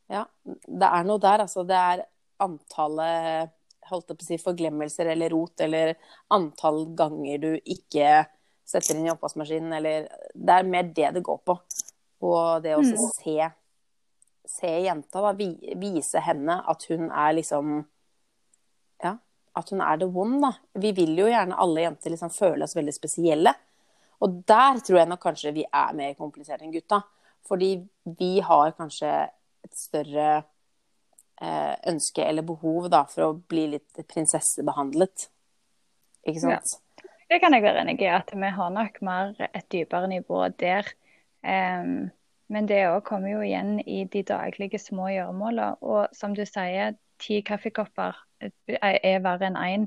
Ja, 0.10 0.26
det 0.44 0.90
er 0.90 1.04
noe 1.06 1.22
der, 1.22 1.44
altså. 1.46 1.64
Det 1.68 1.76
er 1.78 2.06
antallet 2.42 3.52
holdt 3.90 4.12
jeg 4.12 4.18
på 4.20 4.26
å 4.26 4.28
si, 4.28 4.38
forglemmelser 4.42 5.10
eller 5.14 5.32
rot, 5.34 5.62
eller 5.66 5.96
antall 6.36 6.84
ganger 6.98 7.40
du 7.42 7.50
ikke 7.66 8.26
setter 8.70 8.96
inn 9.00 9.08
i 9.08 9.14
oppvaskmaskinen, 9.14 9.74
eller 9.80 10.08
Det 10.36 10.54
er 10.60 10.68
mer 10.70 10.84
det 10.94 11.14
det 11.16 11.24
går 11.26 11.40
på. 11.46 11.56
Og 12.22 12.62
det 12.64 12.76
å 12.78 12.84
Mm. 12.84 12.98
se, 13.16 13.52
se 14.46 14.68
jenta, 14.86 15.22
da, 15.22 15.34
vise 15.34 16.20
henne 16.22 16.60
at 16.68 16.84
hun 16.90 17.10
er 17.12 17.34
liksom 17.34 17.86
Ja, 19.02 19.18
at 19.56 19.70
hun 19.70 19.82
er 19.82 19.98
the 19.98 20.06
one, 20.06 20.40
da. 20.42 20.52
Vi 20.76 20.92
vil 20.92 21.16
jo 21.16 21.26
gjerne 21.26 21.58
alle 21.58 21.82
jenter 21.86 22.12
liksom 22.12 22.30
føle 22.30 22.64
oss 22.64 22.76
veldig 22.76 22.94
spesielle. 22.94 23.54
Og 24.22 24.46
der 24.46 24.76
tror 24.84 24.98
jeg 25.00 25.08
nok 25.08 25.22
kanskje 25.22 25.54
vi 25.54 25.64
er 25.72 25.94
mer 25.94 26.14
kompliserte 26.16 26.64
enn 26.64 26.74
gutta. 26.74 27.02
Fordi 27.48 27.88
vi 28.06 28.40
har 28.42 28.72
kanskje 28.74 29.30
et 29.66 29.76
større 29.78 30.30
eh, 31.42 31.76
ønske 31.92 32.26
eller 32.26 32.46
behov 32.48 32.90
da, 32.94 33.04
for 33.10 33.30
å 33.30 33.40
bli 33.40 33.68
litt 33.76 34.04
prinsessebehandlet. 34.12 35.30
Ikke 36.28 36.44
sant? 36.44 36.78
Det 37.30 37.38
kan 37.44 37.54
jeg 37.54 37.64
være 37.64 37.84
enig 37.84 38.00
i, 38.02 38.10
at 38.10 38.32
vi 38.34 38.54
har 38.56 38.72
nok 38.74 39.02
mer 39.06 39.36
et 39.52 39.68
dypere 39.72 40.10
nivå 40.10 40.48
der. 40.58 40.88
Um, 41.46 42.10
men 42.50 42.66
det 42.66 42.82
òg 42.90 43.04
kommer 43.06 43.30
jo 43.30 43.44
igjen 43.46 43.78
i 43.86 44.02
de 44.10 44.24
daglige 44.26 44.82
små 44.82 45.12
gjøremåla. 45.14 45.76
Og 45.86 46.16
som 46.18 46.34
du 46.34 46.42
sier, 46.50 46.98
ti 47.22 47.44
kaffekopper 47.46 48.18
er 48.42 48.98
er 49.04 49.22
verre 49.22 49.46
enn 49.50 49.60
én. 49.60 49.86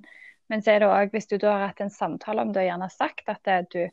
Men 0.49 0.63
så 0.63 0.75
er 0.75 0.83
det 0.83 0.93
òg, 0.93 1.11
hvis 1.11 1.27
du 1.27 1.39
da 1.41 1.57
har 1.57 1.67
hatt 1.71 1.81
en 1.81 1.91
samtale 1.91 2.43
om 2.45 2.53
det 2.53 2.63
og 2.63 2.69
gjerne 2.69 2.89
sagt 2.93 3.29
at 3.33 3.43
det, 3.49 3.73
du 3.73 3.89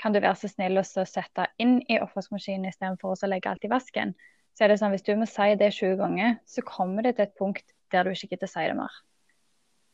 kan 0.00 0.14
du 0.14 0.20
være 0.20 0.38
så 0.38 0.48
snill 0.48 0.80
så 0.86 1.04
sette 1.06 1.46
inn 1.58 1.80
i 1.90 1.98
oppvaskmaskinen 2.00 2.70
istedenfor 2.70 3.14
å 3.14 3.30
legge 3.30 3.50
alt 3.50 3.66
i 3.66 3.70
vasken, 3.70 4.14
så 4.58 4.64
er 4.66 4.72
det 4.72 4.80
sånn 4.80 4.90
hvis 4.90 5.06
du 5.06 5.12
må 5.14 5.26
si 5.30 5.52
det 5.54 5.68
20 5.70 6.00
ganger, 6.00 6.32
så 6.50 6.64
kommer 6.66 7.06
det 7.06 7.12
til 7.14 7.28
et 7.28 7.36
punkt 7.38 7.62
der 7.94 8.02
du 8.02 8.10
ikke 8.10 8.32
gidder 8.32 8.50
si 8.50 8.64
det 8.66 8.74
mer. 8.74 8.96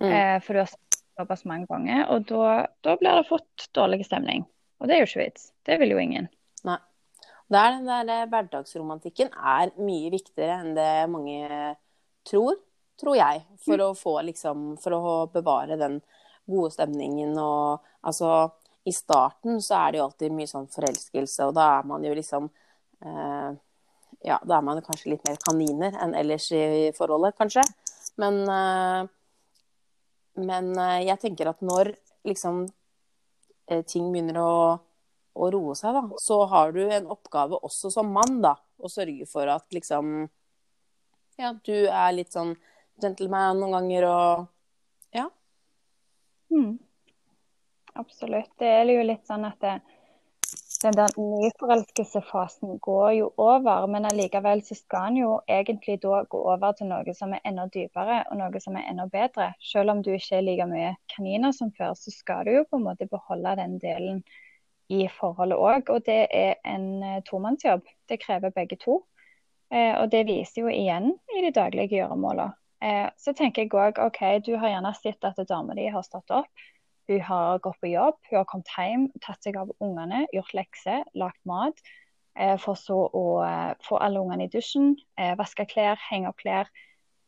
Mm. 0.01 0.09
Eh, 0.09 0.37
for 0.41 0.57
du 0.57 0.63
har 0.63 0.71
sagt 0.71 0.97
det 0.97 1.21
såpass 1.21 1.45
mange 1.45 1.69
ganger, 1.69 2.07
og 2.15 2.25
da, 2.31 2.55
da 2.81 2.95
blir 2.97 3.19
det 3.21 3.29
fått 3.29 3.67
dårlig 3.77 4.07
stemning. 4.09 4.47
Og 4.81 4.89
det 4.89 4.97
er 4.97 5.03
jo 5.03 5.09
ikke 5.11 5.21
vits. 5.21 5.51
Det 5.69 5.77
vil 5.83 5.93
jo 5.93 6.01
ingen. 6.01 6.31
Nei. 6.65 6.79
Det 7.53 7.61
er 7.61 7.75
den 7.75 7.91
der 7.91 8.13
eh, 8.15 8.25
hverdagsromantikken 8.33 9.35
er 9.37 9.75
mye 9.85 10.15
viktigere 10.15 10.57
enn 10.63 10.73
det 10.79 10.89
mange 11.13 11.61
tror, 12.25 12.57
tror 13.01 13.21
jeg. 13.21 13.45
For 13.67 13.85
å 13.85 13.91
få 13.99 14.17
liksom 14.31 14.65
For 14.81 14.97
å 14.97 15.15
bevare 15.33 15.77
den 15.77 16.01
gode 16.49 16.73
stemningen 16.73 17.37
og 17.41 17.85
altså 18.05 18.33
I 18.89 18.93
starten 18.97 19.61
så 19.65 19.77
er 19.83 19.93
det 19.93 20.01
jo 20.01 20.09
alltid 20.09 20.35
mye 20.37 20.49
sånn 20.49 20.73
forelskelse, 20.73 21.51
og 21.51 21.55
da 21.57 21.69
er 21.79 21.87
man 21.89 22.05
jo 22.05 22.17
liksom 22.17 22.49
eh, 23.05 23.53
Ja, 24.25 24.39
da 24.45 24.59
er 24.59 24.65
man 24.65 24.81
kanskje 24.85 25.13
litt 25.13 25.27
mer 25.29 25.37
kaniner 25.45 25.99
enn 26.01 26.15
ellers 26.17 26.47
i 26.57 26.93
forholdet, 26.97 27.37
kanskje. 27.37 27.65
Men 28.21 28.41
eh, 28.49 29.11
Men 30.35 30.73
eh, 30.79 31.05
jeg 31.07 31.21
tenker 31.23 31.47
at 31.53 31.61
når 31.63 31.93
liksom 32.27 32.65
eh, 33.71 33.85
ting 33.87 34.11
begynner 34.13 34.41
å 34.43 34.55
å 35.35 35.49
roe 35.51 35.75
seg, 35.75 35.97
da, 35.97 36.03
så 36.23 36.45
har 36.47 36.73
du 36.75 36.85
en 36.85 37.09
oppgave 37.11 37.59
også 37.67 37.91
som 37.91 38.13
mann, 38.15 38.37
da, 38.43 38.53
å 38.79 38.91
sørge 38.91 39.27
for 39.27 39.51
at 39.51 39.67
liksom 39.75 40.29
Ja, 41.41 41.51
du 41.67 41.89
er 41.91 42.13
litt 42.15 42.31
sånn 42.31 42.53
gentleman 43.03 43.59
noen 43.59 43.75
ganger 43.75 44.07
og 44.07 44.45
Ja. 45.15 45.25
Mm. 46.55 46.79
absolutt. 47.95 48.53
Det 48.59 48.69
er 48.71 48.85
jo 48.95 49.03
litt 49.03 49.27
sånn 49.27 49.47
at 49.49 49.59
det, 49.59 49.75
den 50.85 50.97
der 50.97 51.15
nyforelskelsefasen 51.17 52.79
går 52.79 53.11
jo 53.19 53.29
over, 53.41 53.87
men 53.89 54.05
allikevel 54.05 54.61
så 54.65 54.77
skal 54.77 55.09
en 55.09 55.17
jo 55.17 55.31
egentlig 55.49 55.97
da 56.03 56.23
gå 56.31 56.41
over 56.53 56.75
til 56.77 56.91
noe 56.91 57.15
som 57.17 57.33
er 57.33 57.45
enda 57.49 57.65
dypere 57.73 58.21
og 58.29 58.39
noe 58.41 58.61
som 58.61 58.77
er 58.77 58.91
enda 58.91 59.07
bedre. 59.13 59.53
Selv 59.65 59.95
om 59.95 60.03
du 60.05 60.13
ikke 60.13 60.39
er 60.39 60.45
like 60.45 60.67
mye 60.69 60.91
kaniner 61.15 61.55
som 61.57 61.73
før, 61.79 61.95
så 61.97 62.13
skal 62.13 62.45
du 62.45 62.59
jo 62.59 62.67
på 62.69 62.81
en 62.81 62.85
måte 62.89 63.09
beholde 63.09 63.57
den 63.63 63.79
delen 63.81 64.21
i 64.93 65.07
forholdet 65.09 65.59
òg. 65.59 65.89
Og 65.95 66.05
det 66.05 66.21
er 66.29 66.61
en 66.69 66.91
eh, 67.03 67.23
tomannsjobb. 67.25 67.89
Det 68.09 68.21
krever 68.21 68.53
begge 68.53 68.77
to. 68.85 69.01
Eh, 69.73 69.95
og 69.97 70.11
det 70.13 70.27
viser 70.29 70.67
jo 70.67 70.73
igjen 70.73 71.15
i 71.33 71.47
de 71.47 71.55
daglige 71.55 71.97
gjøremålene. 71.97 72.53
Eh, 72.85 73.09
så 73.17 73.33
tenker 73.33 73.65
jeg 73.65 73.73
òg 73.73 74.03
OK, 74.05 74.21
du 74.45 74.53
har 74.61 74.75
gjerne 74.75 74.93
sett 75.01 75.25
at 75.25 75.41
dama 75.49 75.77
di 75.79 75.89
har 75.89 76.05
stått 76.05 76.35
opp 76.43 76.69
hun 77.09 77.21
har 77.21 77.61
gått 77.65 77.81
på 77.83 77.91
jobb, 77.93 78.17
hun 78.31 78.39
har 78.41 78.49
kommet 78.49 78.73
hjem, 78.77 79.05
tatt 79.25 79.45
seg 79.45 79.59
av 79.61 79.73
ungene, 79.85 80.25
gjort 80.33 80.55
lekser, 80.57 81.05
lagd 81.19 81.41
mat. 81.49 81.85
Eh, 82.35 82.57
for 82.59 82.79
så 82.79 82.97
å 83.15 83.27
eh, 83.47 83.75
få 83.87 84.01
alle 84.03 84.23
ungene 84.23 84.49
i 84.49 84.51
dusjen, 84.51 84.97
eh, 85.21 85.37
vaske 85.39 85.67
klær, 85.71 86.01
henge 86.11 86.33
opp 86.33 86.41
klær. 86.43 86.71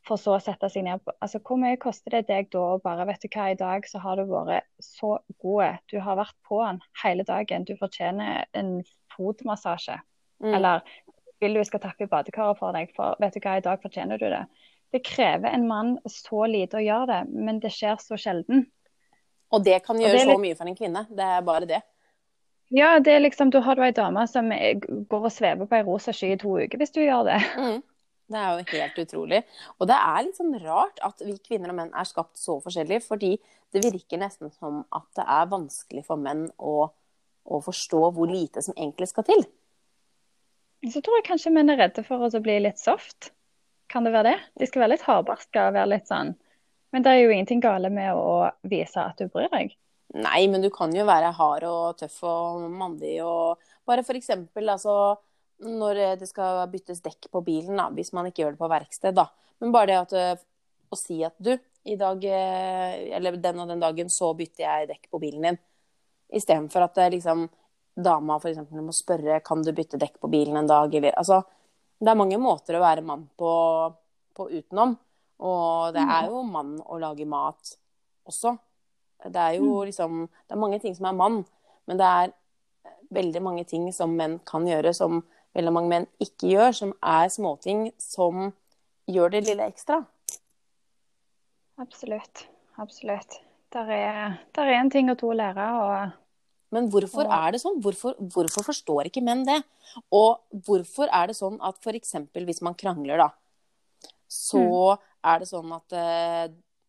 For 0.07 0.19
så 0.23 0.37
å 0.37 0.43
sette 0.43 0.69
seg 0.71 0.85
ned 0.87 1.03
på 1.03 1.11
Altså, 1.23 1.41
hvor 1.43 1.59
mye 1.59 1.79
koster 1.83 2.15
det 2.15 2.29
deg 2.29 2.51
da 2.55 2.61
å 2.77 2.83
bare 2.83 3.09
Vet 3.09 3.25
du 3.25 3.29
hva, 3.35 3.49
i 3.51 3.59
dag 3.59 3.89
så 3.91 3.99
har 4.03 4.19
du 4.19 4.29
vært 4.31 4.69
så 4.83 5.17
god. 5.43 5.81
Du 5.91 5.99
har 6.03 6.19
vært 6.19 6.37
på 6.47 6.61
den 6.63 6.79
hele 7.03 7.27
dagen. 7.27 7.67
Du 7.67 7.75
fortjener 7.81 8.47
en 8.55 8.79
fotmassasje. 9.17 9.99
Mm. 10.45 10.53
Eller 10.55 10.87
vil 11.43 11.59
du 11.59 11.65
skal 11.67 11.83
tappe 11.83 12.07
i 12.07 12.11
badekaret 12.11 12.59
for 12.61 12.77
deg, 12.77 12.95
for 12.97 13.19
vet 13.23 13.35
du 13.35 13.43
hva, 13.43 13.57
i 13.59 13.67
dag 13.67 13.83
fortjener 13.83 14.21
du 14.21 14.29
det. 14.31 14.45
Det 14.95 15.03
krever 15.05 15.51
en 15.51 15.67
mann 15.69 15.97
så 16.09 16.47
lite 16.49 16.79
å 16.79 16.85
gjøre 16.85 17.09
det, 17.11 17.21
men 17.35 17.59
det 17.61 17.75
skjer 17.75 17.99
så 18.01 18.19
sjelden. 18.21 18.65
Og 19.55 19.63
det 19.67 19.81
kan 19.85 20.01
gjøre 20.01 20.17
det 20.17 20.25
litt... 20.25 20.35
så 20.35 20.43
mye 20.43 20.57
for 20.59 20.71
en 20.71 20.79
kvinne. 20.79 21.05
Det 21.11 21.27
er 21.37 21.45
bare 21.47 21.69
det. 21.71 21.83
Ja, 22.75 22.97
det 22.99 23.13
er 23.15 23.21
liksom, 23.23 23.53
da 23.55 23.61
har 23.63 23.79
du 23.79 23.85
ei 23.87 23.93
dame 23.95 24.25
som 24.27 24.49
går 24.51 25.29
og 25.29 25.31
svever 25.33 25.69
på 25.71 25.77
ei 25.79 25.85
rosa 25.87 26.15
sky 26.17 26.33
i 26.35 26.41
to 26.41 26.57
uker, 26.59 26.81
hvis 26.81 26.95
du 26.97 27.05
gjør 27.05 27.29
det. 27.31 27.43
Mm. 27.67 27.85
Det 28.27 28.39
er 28.43 28.57
jo 28.59 28.63
helt 28.73 28.97
utrolig. 28.99 29.39
Og 29.79 29.87
det 29.87 29.97
er 30.03 30.25
litt 30.27 30.39
sånn 30.39 30.57
rart 30.59 30.97
at 31.07 31.21
vi 31.23 31.37
kvinner 31.39 31.71
og 31.71 31.77
menn 31.79 31.93
er 31.95 32.09
skapt 32.09 32.41
så 32.41 32.57
forskjellig, 32.65 32.99
fordi 33.05 33.37
det 33.71 33.85
virker 33.85 34.19
nesten 34.19 34.51
som 34.51 34.81
at 34.91 35.07
det 35.15 35.27
er 35.31 35.53
vanskelig 35.53 36.03
for 36.09 36.19
menn 36.19 36.49
å, 36.59 36.89
å 37.47 37.61
forstå 37.63 38.01
hvor 38.17 38.27
lite 38.27 38.65
som 38.67 38.75
egentlig 38.75 39.13
skal 39.13 39.29
til. 39.29 39.47
Så 40.91 41.05
tror 41.07 41.21
jeg 41.21 41.29
kanskje 41.29 41.55
menn 41.55 41.71
er 41.71 41.79
redde 41.85 42.03
for 42.07 42.27
å 42.27 42.43
bli 42.43 42.59
litt 42.67 42.83
soft. 42.83 43.31
Kan 43.87 44.03
det 44.03 44.17
være 44.17 44.33
det? 44.33 44.41
De 44.59 44.67
skal 44.67 44.83
være 44.83 44.97
litt 44.97 45.07
hardbarska 45.07 45.69
og 45.69 45.79
være 45.79 45.93
litt 45.95 46.11
sånn 46.11 46.35
men 46.97 47.05
det 47.05 47.13
er 47.13 47.19
jo 47.27 47.33
ingenting 47.35 47.61
gale 47.61 47.91
med 47.93 48.17
å 48.17 48.47
vise 48.65 49.03
at 49.03 49.19
du 49.21 49.29
bryr 49.29 49.51
deg. 49.53 49.75
Nei, 50.17 50.47
men 50.49 50.63
du 50.65 50.71
kan 50.73 50.95
jo 50.97 51.05
være 51.05 51.35
hard 51.37 51.67
og 51.69 51.99
tøff 52.01 52.23
og 52.25 52.63
mandig 52.73 53.19
og 53.21 53.61
bare 53.85 54.01
for 54.07 54.17
eksempel 54.17 54.73
altså 54.73 54.95
når 55.61 56.01
det 56.23 56.29
skal 56.31 56.63
byttes 56.73 57.03
dekk 57.05 57.29
på 57.33 57.43
bilen, 57.45 57.77
da, 57.77 57.91
hvis 57.93 58.15
man 58.17 58.31
ikke 58.31 58.47
gjør 58.47 58.57
det 58.57 58.61
på 58.63 58.71
verksted, 58.73 59.17
da. 59.17 59.27
Men 59.61 59.75
bare 59.77 59.91
det 59.91 59.99
at 59.99 60.15
eh, 60.17 60.43
å 60.89 60.97
si 60.97 61.19
at 61.27 61.37
du, 61.37 61.53
i 61.85 61.99
dag 62.01 62.25
eh, 62.25 62.97
eller 63.17 63.37
den 63.45 63.61
og 63.61 63.69
den 63.69 63.85
dagen 63.85 64.13
så 64.13 64.33
bytter 64.37 64.65
jeg 64.65 64.91
dekk 64.95 65.09
på 65.13 65.21
bilen 65.21 65.51
din. 65.51 65.61
Istedenfor 66.41 66.89
at 66.89 67.01
liksom 67.13 67.45
dama 67.93 68.41
f.eks. 68.41 68.65
må 68.73 68.97
spørre 68.97 69.43
kan 69.45 69.61
du 69.65 69.73
bytte 69.77 70.01
dekk 70.01 70.17
på 70.21 70.33
bilen 70.33 70.57
en 70.61 70.73
dag, 70.73 70.95
eller 70.95 71.17
altså 71.17 71.43
Det 71.97 72.09
er 72.13 72.19
mange 72.25 72.37
måter 72.41 72.77
å 72.77 72.83
være 72.83 73.05
mann 73.05 73.29
på, 73.37 73.53
på 74.37 74.49
utenom. 74.53 74.97
Og 75.45 75.93
det 75.93 76.03
er 76.03 76.27
mm. 76.27 76.33
jo 76.33 76.43
mann 76.49 76.75
å 76.81 76.99
lage 77.01 77.27
mat 77.29 77.77
også. 78.29 78.57
Det 79.27 79.41
er 79.41 79.57
jo 79.59 79.69
mm. 79.69 79.87
liksom 79.91 80.19
Det 80.29 80.55
er 80.55 80.61
mange 80.61 80.81
ting 80.81 80.95
som 80.97 81.09
er 81.09 81.17
mann, 81.17 81.41
men 81.87 82.01
det 82.01 82.07
er 82.07 82.35
veldig 83.17 83.43
mange 83.43 83.65
ting 83.69 83.87
som 83.95 84.17
menn 84.19 84.39
kan 84.49 84.67
gjøre, 84.67 84.93
som 84.97 85.23
veldig 85.57 85.73
mange 85.73 85.93
menn 85.93 86.07
ikke 86.23 86.51
gjør, 86.51 86.75
som 86.75 86.93
er 87.01 87.31
småting 87.33 87.89
som 88.03 88.51
gjør 89.07 89.37
det 89.37 89.45
lille 89.47 89.69
ekstra. 89.71 90.03
Absolutt. 91.81 92.47
Absolutt. 92.81 93.41
Der 93.73 93.91
er, 93.93 94.37
der 94.57 94.69
er 94.69 94.81
en 94.81 94.91
ting 94.93 95.11
og 95.13 95.19
to 95.21 95.31
å 95.33 95.37
lære. 95.37 95.67
Og, 95.81 96.13
Men 96.75 96.91
hvorfor 96.93 97.29
er 97.31 97.55
det 97.55 97.63
sånn? 97.63 97.79
Hvorfor, 97.85 98.17
hvorfor, 98.19 98.67
forstår 98.67 99.09
ikke 99.09 99.25
menn 99.25 99.45
det? 99.49 99.61
Og 100.15 100.43
hvorfor 100.67 101.13
er 101.13 101.31
det 101.31 101.39
sånn 101.39 101.61
at 101.65 101.79
f.eks. 101.81 102.17
hvis 102.35 102.63
man 102.65 102.77
krangler, 102.79 103.23
da, 103.23 103.31
så 104.27 104.65
mm 104.97 105.05
er 105.27 105.43
det 105.43 105.49
sånn 105.51 105.73
at 105.77 105.97
eh, 105.97 106.47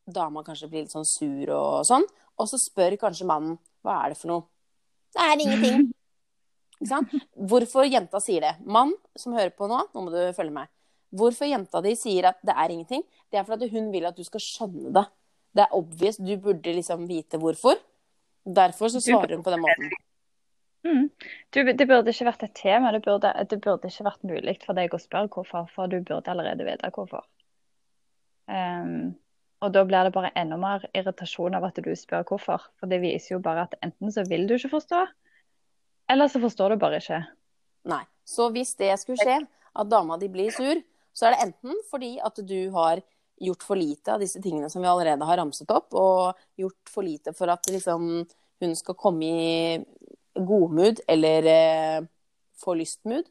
dama 0.08 0.44
kanskje 0.46 0.70
blir 0.72 0.86
litt 0.86 0.94
sånn 0.94 1.08
sur 1.08 1.51
og 1.56 1.84
sånn, 1.88 2.06
og 2.38 2.50
så 2.50 2.60
spør 2.62 2.98
kanskje 3.01 3.27
mannen 3.27 3.58
hva 3.86 4.01
er 4.03 4.13
det 4.13 4.20
for 4.20 4.32
noe? 4.32 4.48
Det 5.15 5.24
er 5.24 5.44
ingenting. 5.44 5.86
Ikke 6.77 6.89
sant? 6.91 7.13
Hvorfor 7.50 7.88
jenta 7.89 8.22
sier 8.22 8.44
det. 8.44 8.56
Mann 8.70 8.94
som 9.17 9.34
hører 9.34 9.53
på 9.58 9.70
nå, 9.70 9.79
nå 9.94 10.03
må 10.06 10.13
du 10.13 10.20
følge 10.38 10.53
med. 10.60 10.72
Hvorfor 11.17 11.48
jenta 11.50 11.82
di 11.82 11.96
sier 11.98 12.27
at 12.29 12.41
det 12.46 12.53
er 12.53 12.74
ingenting, 12.74 13.06
det 13.32 13.39
er 13.39 13.48
fordi 13.48 13.70
hun 13.72 13.88
vil 13.94 14.06
at 14.10 14.17
du 14.17 14.25
skal 14.27 14.44
skjønne 14.44 14.91
det. 14.94 15.06
Det 15.58 15.63
er 15.63 15.77
obvious, 15.77 16.20
du 16.22 16.36
burde 16.41 16.75
liksom 16.75 17.08
vite 17.10 17.39
hvorfor. 17.41 17.79
Derfor 18.46 18.91
så 18.94 19.01
svarer 19.01 19.34
hun 19.36 19.44
på 19.44 19.53
den 19.53 19.63
måten. 19.63 19.96
Mm. 20.86 21.08
Du, 21.51 21.63
det 21.63 21.88
burde 21.88 22.13
ikke 22.13 22.27
vært 22.27 22.46
et 22.46 22.53
tema, 22.56 22.91
det 22.96 23.01
burde, 23.03 23.32
det 23.50 23.58
burde 23.63 23.89
ikke 23.89 24.06
vært 24.08 24.27
mulig 24.27 24.53
for 24.63 24.77
deg 24.77 24.94
å 24.94 25.01
spørre 25.01 25.32
hvorfor, 25.34 25.65
for 25.74 25.91
du 25.91 25.98
burde 26.00 26.32
allerede 26.32 26.67
vite 26.67 26.91
hvorfor. 26.94 27.25
Um, 28.48 29.16
og 29.63 29.74
da 29.74 29.84
blir 29.88 30.06
det 30.06 30.13
bare 30.13 30.34
enda 30.38 30.58
mer 30.62 30.86
irritasjon 30.96 31.56
av 31.58 31.66
at 31.68 31.80
du 31.82 31.89
spør 31.98 32.25
hvorfor. 32.30 32.68
For 32.77 32.92
det 32.92 33.01
viser 33.01 33.36
jo 33.36 33.44
bare 33.44 33.66
at 33.68 33.77
enten 33.82 34.13
så 34.13 34.25
vil 34.27 34.46
du 34.48 34.56
ikke 34.58 34.75
forstå, 34.75 35.04
eller 36.13 36.32
så 36.32 36.42
forstår 36.44 36.74
du 36.74 36.82
bare 36.82 37.01
ikke. 37.01 37.24
Nei. 37.89 38.04
Så 38.27 38.50
hvis 38.54 38.75
det 38.80 38.94
skulle 39.01 39.24
skje, 39.24 39.42
at 39.77 39.89
dama 39.89 40.18
di 40.20 40.30
blir 40.32 40.51
sur, 40.54 40.80
så 41.16 41.27
er 41.27 41.36
det 41.36 41.46
enten 41.48 41.80
fordi 41.89 42.18
at 42.24 42.39
du 42.46 42.60
har 42.75 43.01
gjort 43.38 43.63
for 43.66 43.80
lite 43.80 44.13
av 44.13 44.22
disse 44.22 44.42
tingene 44.42 44.70
som 44.70 44.82
vi 44.82 44.89
allerede 44.89 45.25
har 45.30 45.39
ramset 45.39 45.72
opp, 45.74 45.94
og 45.94 46.38
gjort 46.60 46.92
for 46.92 47.06
lite 47.06 47.34
for 47.38 47.51
at 47.54 47.70
liksom, 47.72 48.25
hun 48.62 48.75
skal 48.77 48.98
komme 48.98 49.25
i 49.25 49.80
godmood 50.38 51.01
eller 51.10 51.50
eh, 51.51 52.06
få 52.58 52.77
lystmood. 52.77 53.25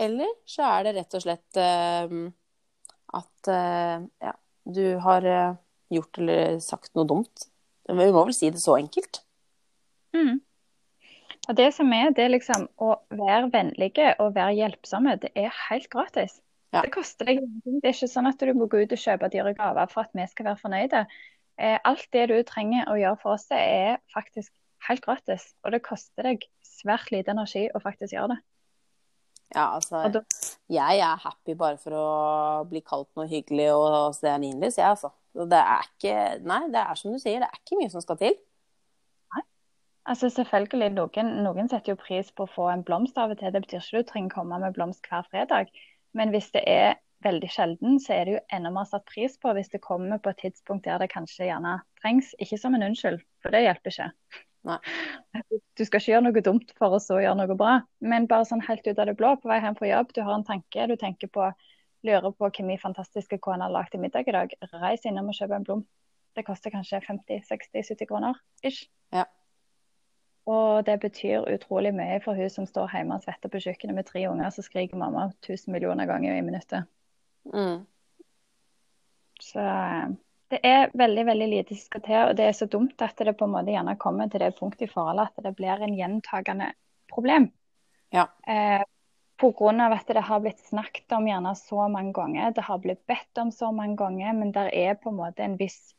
Eller 0.00 0.28
så 0.48 0.64
er 0.68 0.88
det 0.88 0.96
rett 0.96 1.16
og 1.16 1.24
slett 1.24 1.60
eh, 1.60 2.14
at 3.16 3.50
uh, 3.50 4.04
ja, 4.22 4.34
du 4.64 4.84
har 5.02 5.26
uh, 5.26 5.56
gjort 5.90 6.20
eller 6.20 6.60
sagt 6.64 6.94
noe 6.98 7.08
dumt. 7.08 7.48
Vi 7.90 7.96
må 7.98 8.24
vel 8.24 8.36
si 8.36 8.50
det 8.52 8.62
så 8.62 8.76
enkelt. 8.78 9.22
Mm. 10.14 10.38
Og 11.48 11.56
det 11.58 11.70
som 11.74 11.90
er, 11.96 12.12
det 12.14 12.26
er 12.26 12.34
liksom 12.34 12.68
å 12.78 12.94
være 13.16 13.50
vennlige 13.50 14.12
og 14.22 14.36
være 14.36 14.54
hjelpsomme, 14.58 15.16
det 15.22 15.32
er 15.38 15.50
helt 15.70 15.88
gratis. 15.90 16.38
Ja. 16.70 16.84
Det 16.84 16.92
koster 16.94 17.26
deg 17.26 17.40
ingenting. 17.40 17.80
Det 17.82 17.90
er 17.90 17.96
ikke 17.96 18.12
sånn 18.12 18.30
at 18.30 18.42
du 18.42 18.52
må 18.54 18.68
gå 18.70 18.84
ut 18.84 18.94
og 18.94 19.02
kjøpe 19.02 19.30
dyre 19.32 19.54
gaver 19.58 19.90
for 19.90 20.06
at 20.06 20.14
vi 20.14 20.26
skal 20.30 20.52
være 20.52 20.60
fornøyde. 20.60 21.02
Eh, 21.60 21.78
alt 21.90 22.06
det 22.14 22.28
du 22.30 22.36
trenger 22.46 22.90
å 22.92 22.98
gjøre 23.00 23.18
for 23.22 23.34
oss, 23.34 23.48
det 23.50 23.58
er 23.58 23.98
faktisk 24.14 24.52
helt 24.86 25.02
gratis. 25.04 25.48
Og 25.64 25.74
det 25.74 25.82
koster 25.86 26.28
deg 26.30 26.46
svært 26.64 27.10
lite 27.12 27.34
energi 27.34 27.66
å 27.74 27.82
faktisk 27.82 28.14
gjøre 28.14 28.36
det. 28.36 28.40
Ja, 29.56 29.66
altså 29.74 30.04
da, 30.14 30.22
Jeg 30.70 31.00
er 31.02 31.18
happy 31.18 31.56
bare 31.58 31.78
for 31.82 31.96
å 31.98 32.04
bli 32.70 32.82
kalt 32.86 33.08
noe 33.18 33.26
hyggelig 33.30 33.72
og 33.74 34.14
stearinlys, 34.14 34.78
jeg, 34.78 34.86
altså. 34.86 35.10
Det 35.34 35.58
er 35.58 35.86
ikke 35.86 36.14
Nei, 36.46 36.60
det 36.70 36.80
er 36.82 36.98
som 36.98 37.14
du 37.14 37.18
sier, 37.22 37.42
det 37.42 37.48
er 37.48 37.58
ikke 37.58 37.78
mye 37.78 37.90
som 37.90 38.02
skal 38.04 38.18
til. 38.20 38.36
Nei. 39.34 39.42
Altså 40.14 40.30
selvfølgelig, 40.34 40.90
noen, 40.94 41.32
noen 41.46 41.70
setter 41.70 41.94
jo 41.94 42.00
pris 42.00 42.30
på 42.34 42.46
å 42.46 42.50
få 42.50 42.68
en 42.70 42.84
blomst 42.86 43.18
av 43.18 43.34
og 43.34 43.38
til. 43.40 43.52
Det 43.54 43.62
betyr 43.66 43.82
ikke 43.82 44.02
du 44.02 44.10
trenger 44.10 44.34
komme 44.34 44.58
med 44.62 44.74
blomst 44.78 45.06
hver 45.10 45.26
fredag. 45.30 45.70
Men 46.18 46.34
hvis 46.34 46.50
det 46.54 46.62
er 46.70 46.98
veldig 47.26 47.50
sjelden, 47.52 47.98
så 48.02 48.14
er 48.16 48.26
det 48.26 48.36
jo 48.36 48.44
enda 48.54 48.72
mer 48.74 48.86
satt 48.90 49.06
pris 49.10 49.36
på 49.42 49.52
hvis 49.56 49.70
det 49.74 49.82
kommer 49.84 50.22
på 50.22 50.32
et 50.32 50.40
tidspunkt 50.46 50.86
der 50.86 51.02
det 51.02 51.10
kanskje 51.12 51.50
gjerne 51.50 51.80
trengs. 52.02 52.30
Ikke 52.42 52.58
som 52.58 52.78
en 52.78 52.86
unnskyld, 52.90 53.20
for 53.42 53.54
det 53.54 53.66
hjelper 53.66 53.94
ikke. 53.94 54.10
Nei. 54.68 54.76
Du 55.78 55.84
skal 55.86 56.02
ikke 56.02 56.12
gjøre 56.12 56.24
noe 56.26 56.42
dumt 56.44 56.72
for 56.78 56.96
å 56.96 57.00
så 57.00 57.16
gjøre 57.22 57.38
noe 57.38 57.56
bra, 57.56 57.78
men 58.04 58.28
bare 58.30 58.48
sånn 58.48 58.62
helt 58.66 58.86
ut 58.86 58.98
av 58.98 59.08
det 59.08 59.16
blå 59.16 59.32
på 59.40 59.48
vei 59.48 59.60
hjem 59.62 59.78
fra 59.78 59.88
jobb. 59.88 60.12
Du 60.16 60.20
har 60.26 60.36
en 60.36 60.46
tanke, 60.46 60.86
du 60.90 60.96
tenker 61.00 61.32
på, 61.32 61.48
lurer 62.06 62.36
på 62.36 62.50
hvem 62.50 62.74
i 62.74 62.80
fantastiske 62.80 63.40
kona 63.40 63.68
har 63.68 63.74
lagd 63.76 63.94
til 63.94 64.04
middag 64.04 64.28
i 64.28 64.36
dag. 64.36 64.54
Reis 64.82 65.06
innom 65.08 65.32
og 65.32 65.38
kjøp 65.38 65.56
en 65.56 65.66
blom. 65.68 65.84
Det 66.36 66.44
koster 66.46 66.72
kanskje 66.74 67.00
50-60-70 67.08 68.08
kroner. 68.10 68.36
Ish. 68.62 68.84
Ja. 69.14 69.24
Og 70.50 70.84
det 70.86 71.00
betyr 71.02 71.48
utrolig 71.52 71.92
mye 71.94 72.20
for 72.24 72.38
hun 72.38 72.50
som 72.52 72.66
står 72.68 72.92
hjemme 72.94 73.16
og 73.16 73.24
svetter 73.24 73.52
på 73.52 73.60
kjøkkenet 73.64 73.96
med 73.96 74.08
tre 74.08 74.24
unger, 74.30 74.50
så 74.52 74.64
skriker 74.64 74.98
mamma 75.00 75.28
1000 75.42 75.72
millioner 75.74 76.08
ganger 76.10 76.36
i 76.36 76.44
minuttet. 76.44 76.88
Mm. 77.54 77.84
Så 79.40 79.60
eh, 79.60 80.10
det 80.50 80.60
er 80.66 80.90
veldig 80.98 81.24
veldig 81.28 81.48
lite 81.50 81.76
som 81.76 81.86
skal 81.86 82.02
til, 82.06 82.20
og 82.28 82.36
det 82.38 82.46
er 82.48 82.56
så 82.58 82.66
dumt 82.70 83.02
at 83.04 83.18
det 83.18 83.36
på 83.38 83.46
en 83.46 83.54
måte 83.54 83.70
gjerne 83.74 83.98
kommer 84.02 84.30
til 84.30 84.42
det 84.42 84.56
punktet 84.58 84.88
i 84.88 84.92
forholdet 84.92 85.30
at 85.30 85.44
det 85.46 85.54
blir 85.58 85.82
en 85.84 85.94
gjentagende 85.98 86.72
problem. 87.12 87.50
Ja. 88.14 88.26
Eh, 88.46 88.82
Pga. 89.40 89.86
at 89.94 90.06
det 90.06 90.20
har 90.20 90.40
blitt 90.40 90.58
snakket 90.66 91.12
om 91.16 91.28
gjerne 91.28 91.54
så 91.56 91.86
mange 91.88 92.12
ganger, 92.12 92.50
det 92.50 92.66
har 92.66 92.78
blitt 92.78 93.06
bedt 93.06 93.38
om 93.38 93.52
så 93.52 93.70
mange 93.72 93.96
ganger, 93.96 94.34
men 94.36 94.52
det 94.52 94.68
er 94.74 94.98
på 95.00 95.08
en 95.08 95.16
måte 95.16 95.42
en 95.42 95.56
viss 95.56 95.94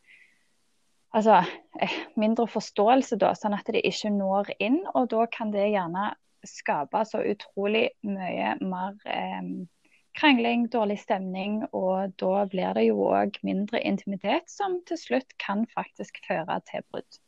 altså, 1.16 1.42
eh, 1.80 1.96
mindre 2.16 2.48
forståelse, 2.48 3.18
da, 3.18 3.34
sånn 3.36 3.56
at 3.58 3.72
det 3.72 3.84
ikke 3.88 4.12
når 4.14 4.54
inn. 4.60 4.82
Og 4.94 5.10
da 5.12 5.26
kan 5.32 5.52
det 5.52 5.72
gjerne 5.72 6.12
skape 6.48 7.04
så 7.06 7.24
utrolig 7.32 7.90
mye 8.08 8.56
mer 8.62 8.98
eh, 9.06 9.42
krangling, 10.18 10.68
dårlig 10.72 11.00
stemning, 11.02 11.62
og 11.72 12.14
da 12.22 12.46
blir 12.52 12.76
det 12.78 12.88
jo 12.90 13.08
òg 13.12 13.38
mindre 13.48 13.82
intimitet, 13.88 14.50
som 14.52 14.80
til 14.88 15.00
slutt 15.00 15.38
kan 15.42 15.66
faktisk 15.76 16.20
føre 16.28 16.60
til 16.70 16.86
brudd. 16.92 17.22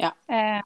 Ja. 0.00 0.12
Eh, 0.30 0.60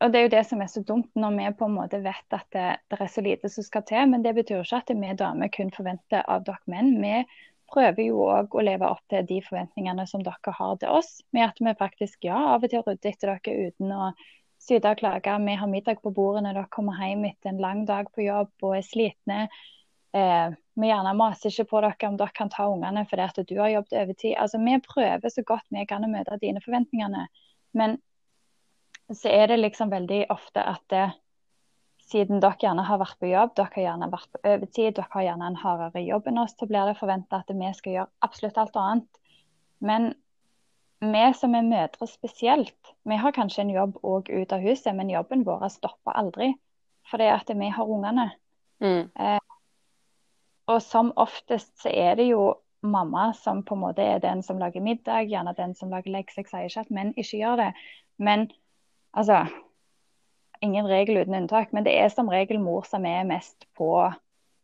og 0.00 0.12
det 0.12 0.18
er 0.18 0.26
jo 0.26 0.32
det 0.32 0.46
som 0.48 0.62
er 0.64 0.70
så 0.72 0.80
dumt, 0.86 1.10
når 1.14 1.36
vi 1.36 1.52
på 1.58 1.68
en 1.68 1.76
måte 1.76 2.00
vet 2.04 2.36
at 2.36 2.46
det, 2.56 2.68
det 2.88 2.98
er 3.00 3.12
så 3.12 3.24
lite 3.24 3.50
som 3.52 3.64
skal 3.66 3.84
til. 3.88 4.06
Men 4.08 4.24
det 4.24 4.32
betyr 4.36 4.62
ikke 4.64 4.80
at 4.80 4.92
vi 4.96 5.14
damer 5.18 5.52
kun 5.52 5.72
forventer 5.74 6.24
av 6.24 6.46
dere 6.46 6.72
menn. 6.72 6.94
Vi 7.02 7.18
prøver 7.70 8.06
jo 8.08 8.24
òg 8.24 8.56
å 8.56 8.64
leve 8.64 8.88
opp 8.88 9.02
til 9.12 9.26
de 9.28 9.42
forventningene 9.44 10.06
som 10.08 10.24
dere 10.24 10.54
har 10.56 10.78
til 10.80 10.96
oss. 10.96 11.18
Med 11.36 11.50
at 11.50 11.60
vi 11.60 11.76
faktisk 11.78 12.24
ja, 12.24 12.38
av 12.54 12.64
og 12.64 12.72
til 12.72 12.84
rydder 12.86 13.12
etter 13.12 13.34
dere 13.34 13.68
uten 13.68 13.92
å 13.92 14.12
syte 14.60 14.94
og 14.94 15.02
klage. 15.02 15.36
Vi 15.44 15.58
har 15.60 15.68
middag 15.68 16.00
på 16.00 16.14
bordet 16.16 16.46
når 16.46 16.62
dere 16.62 16.72
kommer 16.72 16.96
hjem 17.04 17.28
etter 17.28 17.52
en 17.52 17.60
lang 17.60 17.84
dag 17.88 18.08
på 18.14 18.24
jobb 18.24 18.52
og 18.64 18.78
er 18.78 18.88
slitne. 18.88 19.42
Eh, 20.12 20.52
vi 20.80 20.88
gjerne 20.88 21.14
maser 21.14 21.52
ikke 21.52 21.68
på 21.70 21.80
dere 21.84 22.08
om 22.08 22.16
dere 22.18 22.34
kan 22.34 22.50
ta 22.50 22.66
ungene 22.70 23.04
fordi 23.06 23.26
at 23.26 23.40
du 23.46 23.56
har 23.60 23.72
jobbet 23.74 23.98
overtid. 24.02 24.36
Altså, 24.38 24.58
vi 24.58 24.78
prøver 24.84 25.32
så 25.32 25.44
godt 25.46 25.66
vi 25.70 25.86
kan 25.86 26.06
å 26.06 26.10
møte 26.10 26.38
dine 26.42 26.62
forventningene. 26.64 27.26
Men 27.78 27.98
så 29.14 29.30
er 29.30 29.50
det 29.50 29.60
liksom 29.60 29.90
veldig 29.90 30.24
ofte 30.30 30.62
at 30.62 30.82
det, 30.92 31.04
siden 32.10 32.42
dere 32.42 32.58
gjerne 32.62 32.86
har 32.86 32.98
vært 33.02 33.18
på 33.22 33.30
jobb, 33.30 33.54
dere 33.58 33.74
har 33.74 33.86
gjerne 33.86 34.10
vært 34.10 34.32
på 34.32 34.42
overtid, 34.42 34.96
dere 34.96 35.14
har 35.14 35.26
gjerne 35.28 35.50
en 35.50 35.60
hardere 35.62 36.02
jobb 36.06 36.30
enn 36.30 36.42
oss, 36.42 36.56
så 36.58 36.66
blir 36.70 36.90
det 36.90 36.98
forventa 36.98 37.42
at 37.42 37.54
vi 37.54 37.70
skal 37.76 37.96
gjøre 37.96 38.26
absolutt 38.26 38.58
alt 38.62 38.80
annet. 38.82 39.20
Men 39.78 40.10
vi 41.00 41.22
som 41.38 41.54
er 41.56 41.66
mødre 41.66 42.06
spesielt, 42.10 42.94
vi 43.08 43.16
har 43.16 43.34
kanskje 43.34 43.62
en 43.64 43.74
jobb 43.74 44.02
òg 44.04 44.28
ut 44.30 44.52
av 44.52 44.66
huset, 44.66 44.92
men 44.96 45.12
jobben 45.12 45.46
vår 45.46 45.68
stopper 45.72 46.18
aldri. 46.18 46.52
Fordi 47.10 47.30
at 47.32 47.48
vi 47.56 47.70
har 47.74 47.88
ungene. 47.90 48.26
Mm. 48.84 49.08
Eh, 49.18 49.38
og 50.70 50.82
som 50.84 51.10
oftest 51.20 51.74
så 51.82 51.90
er 51.90 52.16
det 52.20 52.30
jo 52.30 52.54
mamma 52.80 53.30
som 53.36 53.60
på 53.66 53.76
en 53.76 53.82
måte 53.82 54.04
er 54.06 54.22
den 54.22 54.40
som 54.46 54.60
lager 54.62 54.80
middag, 54.80 55.28
gjerne 55.28 55.52
den 55.58 55.74
som 55.76 55.90
lager 55.92 56.14
lekser. 56.14 56.46
Jeg 56.46 56.48
sier 56.48 56.70
ikke 56.70 56.86
at 56.86 56.94
menn 56.96 57.12
ikke 57.18 57.42
gjør 57.42 57.60
det, 57.60 57.70
men 58.22 58.48
Altså, 59.16 59.46
ingen 60.62 60.86
regel 60.86 61.22
uten 61.22 61.34
unntak, 61.34 61.72
men 61.72 61.84
det 61.84 61.96
er 61.98 62.10
som 62.12 62.30
regel 62.30 62.60
mor 62.62 62.86
som 62.86 63.06
er 63.06 63.26
mest 63.26 63.66
på 63.78 64.10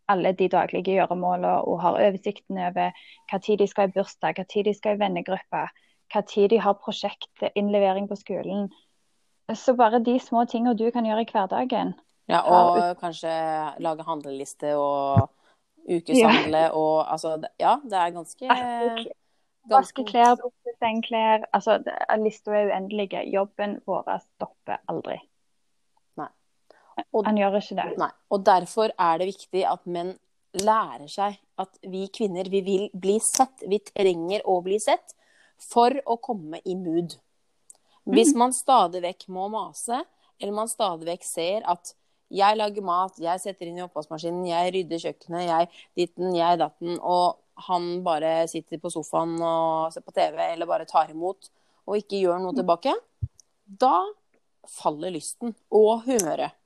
alle 0.06 0.32
de 0.38 0.46
daglige 0.48 0.94
gjøremålene 0.94 1.64
og 1.66 1.80
har 1.82 1.98
oversikten 1.98 2.60
over 2.62 2.94
hva 3.30 3.40
tid 3.42 3.58
de 3.58 3.66
skal 3.66 3.88
i 3.88 3.94
bursdag, 3.96 4.38
hva 4.38 4.46
tid 4.46 4.68
de 4.68 4.74
skal 4.76 4.94
i 4.94 5.00
vennegruppe, 5.00 5.64
hva 6.14 6.22
tid 6.30 6.52
de 6.54 6.60
har 6.62 6.78
prosjektinnlevering 6.78 8.06
på 8.06 8.18
skolen. 8.20 8.68
Så 9.54 9.74
bare 9.78 9.98
de 9.98 10.18
små 10.22 10.44
tingene 10.46 10.76
du 10.78 10.86
kan 10.94 11.06
gjøre 11.06 11.26
i 11.26 11.30
hverdagen. 11.32 11.96
Ja, 12.30 12.42
og 12.42 12.98
kanskje 13.02 13.30
lage 13.82 14.06
handleliste 14.06 14.72
og 14.78 15.26
ukeshandle 15.86 16.66
ja. 16.66 16.72
og 16.74 17.12
altså 17.12 17.36
Ja, 17.60 17.76
det 17.84 18.00
er 18.00 18.10
ganske 18.14 18.58
Vaske 19.66 20.04
klær, 20.06 20.36
bruke 20.38 20.72
sengeklær. 20.78 21.48
Altså, 21.50 21.80
lista 22.22 22.52
er 22.54 22.68
uendelig. 22.70 23.08
Jobben 23.32 23.80
vår 23.86 24.12
stopper 24.22 24.78
aldri. 24.86 25.16
Nei. 26.20 26.28
Og, 27.10 27.24
Han 27.26 27.40
gjør 27.40 27.58
ikke 27.58 27.78
det. 27.80 27.86
Nei. 27.98 28.10
Og 28.30 28.44
derfor 28.46 28.94
er 28.94 29.18
det 29.18 29.26
viktig 29.32 29.64
at 29.66 29.82
menn 29.90 30.14
lærer 30.62 31.10
seg 31.10 31.34
at 31.60 31.78
vi 31.82 32.06
kvinner, 32.14 32.48
vi 32.52 32.62
vil 32.64 32.86
bli 32.94 33.18
sett. 33.22 33.64
Vi 33.66 33.80
trenger 33.90 34.46
å 34.46 34.60
bli 34.64 34.78
sett 34.80 35.16
for 35.58 35.94
å 36.04 36.18
komme 36.22 36.60
i 36.64 36.76
mood. 36.78 37.16
Hvis 38.06 38.34
mm. 38.34 38.38
man 38.38 38.54
stadig 38.54 39.02
vekk 39.02 39.26
må 39.34 39.48
mase, 39.50 40.04
eller 40.38 40.54
man 40.54 40.70
stadig 40.70 41.08
vekk 41.08 41.26
ser 41.26 41.66
at 41.66 41.94
jeg 42.32 42.58
lager 42.58 42.84
mat, 42.84 43.18
jeg 43.22 43.42
setter 43.42 43.68
inn 43.68 43.78
i 43.80 43.84
oppvaskmaskinen, 43.84 44.46
jeg 44.48 44.72
rydder 44.74 45.02
kjøkkenet, 45.02 45.44
jeg 45.46 45.68
ditten, 46.00 46.34
jeg 46.34 46.60
datten, 46.62 46.98
og 46.98 47.38
han 47.68 48.02
bare 48.04 48.48
sitter 48.50 48.80
på 48.82 48.90
sofaen 48.92 49.36
og 49.40 49.94
ser 49.94 50.04
på 50.04 50.14
TV, 50.16 50.40
eller 50.52 50.68
bare 50.68 50.88
tar 50.88 51.12
imot 51.12 51.50
og 51.86 52.00
ikke 52.00 52.20
gjør 52.20 52.42
noe 52.42 52.54
tilbake, 52.56 52.92
da 53.66 54.02
faller 54.66 55.14
lysten 55.14 55.54
og 55.74 56.06
humøret. 56.06 56.56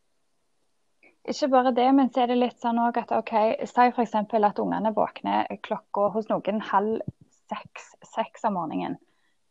Ikke 1.28 1.50
bare 1.52 1.74
det, 1.76 1.86
men 1.92 2.08
så 2.08 2.22
er 2.22 2.32
det 2.32 2.38
litt 2.40 2.62
sånn 2.62 2.80
òg 2.80 2.96
at 3.02 3.12
OK, 3.12 3.34
si 3.68 3.86
f.eks. 3.92 4.14
at 4.16 4.62
ungene 4.62 4.94
våkner 4.96 5.50
klokka 5.60 6.08
hos 6.14 6.30
noen 6.30 6.62
halv 6.70 7.04
seks, 7.52 7.92
seks 8.14 8.48
om 8.48 8.56
morgenen. 8.56 8.96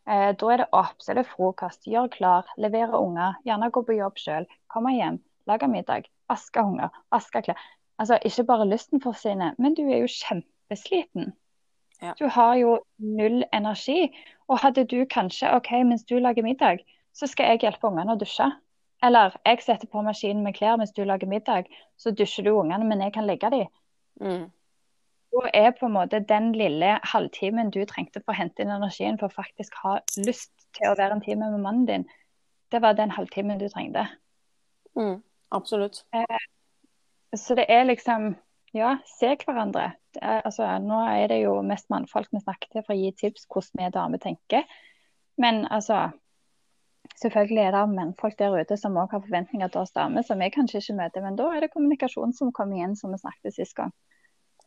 Eh, 0.10 0.32
da 0.34 0.50
er 0.50 0.64
det 0.64 0.70
opp, 0.74 0.98
så 1.06 1.14
frokost, 1.36 1.86
gjør 1.86 2.10
klar, 2.10 2.50
levere 2.58 2.98
unger, 2.98 3.38
gjerne 3.46 3.70
gå 3.70 3.86
på 3.86 4.00
jobb 4.00 4.18
sjøl, 4.18 4.50
komme 4.74 4.96
hjem, 4.96 5.20
lage 5.50 5.68
middag, 5.68 6.08
vaske 6.30 6.64
hunger, 6.64 6.94
vaske 7.14 7.44
klær. 7.46 7.68
Altså 8.00 8.20
ikke 8.26 8.46
bare 8.48 8.70
lysten 8.70 9.02
forsvinner, 9.04 9.58
men 9.60 9.76
du 9.76 9.84
er 9.90 10.04
jo 10.04 10.12
kjempesliten. 10.14 11.34
Ja. 12.02 12.14
Du 12.20 12.30
har 12.32 12.56
jo 12.56 12.78
null 12.98 13.44
energi. 13.54 14.14
Og 14.48 14.62
hadde 14.64 14.86
du 14.90 15.04
kanskje 15.06 15.52
OK, 15.54 15.72
mens 15.86 16.06
du 16.10 16.16
lager 16.18 16.44
middag, 16.44 16.80
så 17.14 17.28
skal 17.28 17.52
jeg 17.52 17.66
hjelpe 17.66 17.90
ungene 17.90 18.16
å 18.16 18.20
dusje. 18.20 18.48
Eller 19.04 19.36
jeg 19.46 19.62
setter 19.64 19.88
på 19.92 20.02
maskinen 20.04 20.44
med 20.44 20.56
klær 20.58 20.80
mens 20.80 20.94
du 20.96 21.04
lager 21.08 21.30
middag, 21.30 21.68
så 22.00 22.12
dusjer 22.12 22.48
du 22.48 22.56
ungene, 22.56 22.88
men 22.88 23.04
jeg 23.04 23.14
kan 23.16 23.28
legge 23.28 23.52
dem. 23.54 23.68
Mm. 24.22 24.48
Da 25.30 25.52
er 25.54 25.72
på 25.78 25.86
en 25.86 25.94
måte 25.94 26.24
den 26.26 26.52
lille 26.58 26.96
halvtimen 27.12 27.70
du 27.72 27.84
trengte 27.86 28.24
for 28.24 28.34
å 28.34 28.40
hente 28.40 28.64
inn 28.64 28.74
energien 28.74 29.20
for 29.20 29.30
å 29.30 29.36
faktisk 29.36 29.76
ha 29.84 30.00
lyst 30.18 30.52
til 30.76 30.90
å 30.90 30.96
være 30.98 31.20
en 31.20 31.24
time 31.24 31.52
med 31.52 31.64
mannen 31.64 31.86
din, 31.86 32.08
det 32.74 32.82
var 32.82 32.98
den 32.98 33.14
halvtimen 33.14 33.62
du 33.62 33.68
trengte. 33.70 34.08
Mm, 34.98 35.22
absolutt. 35.56 36.04
Eh, 36.16 36.46
så 37.38 37.58
det 37.58 37.68
er 37.70 37.88
liksom 37.90 38.34
ja, 38.76 38.96
se 39.20 39.34
hverandre. 39.42 39.92
Er, 40.22 40.42
altså, 40.46 40.68
nå 40.84 41.02
er 41.10 41.28
det 41.32 41.42
jo 41.44 41.60
mest 41.66 41.90
mannfolk 41.94 42.30
vi 42.34 42.42
snakker 42.44 42.72
til 42.72 42.86
for 42.86 42.96
å 42.96 43.00
gi 43.00 43.12
tips 43.18 43.48
hvordan 43.50 43.84
vi 43.84 43.94
damer 43.96 44.22
tenker. 44.24 44.66
Men 45.40 45.66
altså 45.70 46.10
Selvfølgelig 47.20 47.62
er 47.64 47.74
det 47.74 47.82
mennfolk 47.92 48.36
der 48.40 48.54
ute 48.56 48.76
som 48.78 48.98
også 49.00 49.18
har 49.18 49.24
forventninger 49.26 49.72
til 49.72 49.82
oss 49.82 49.92
damer 49.96 50.24
som 50.24 50.40
vi 50.40 50.52
kanskje 50.54 50.80
ikke 50.80 50.96
møter. 51.00 51.24
Men 51.26 51.36
da 51.40 51.50
er 51.52 51.66
det 51.66 51.72
kommunikasjon 51.74 52.32
som 52.38 52.52
kommer 52.56 52.78
igjen, 52.78 52.96
som 52.96 53.12
vi 53.12 53.20
snakket 53.20 53.56
sist 53.56 53.76
gang. 53.76 53.92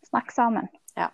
Snakk 0.09 0.35
sammen. 0.35 0.69
Ja. 0.99 1.09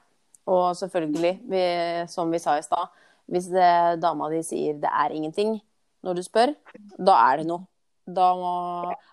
Og 0.49 0.73
selvfølgelig, 0.79 1.35
vi, 1.53 1.63
som 2.11 2.33
vi 2.33 2.41
sa 2.43 2.57
i 2.59 2.65
stad, 2.65 2.91
hvis 3.29 3.51
det, 3.53 4.01
dama 4.03 4.31
di 4.33 4.41
sier 4.47 4.81
det 4.81 4.91
er 4.91 5.15
ingenting 5.15 5.59
når 6.07 6.19
du 6.19 6.25
spør, 6.25 6.55
da 6.97 7.19
er 7.29 7.43
det 7.43 7.49
noe. 7.51 7.69
Da 8.09 8.29
må, 8.39 8.53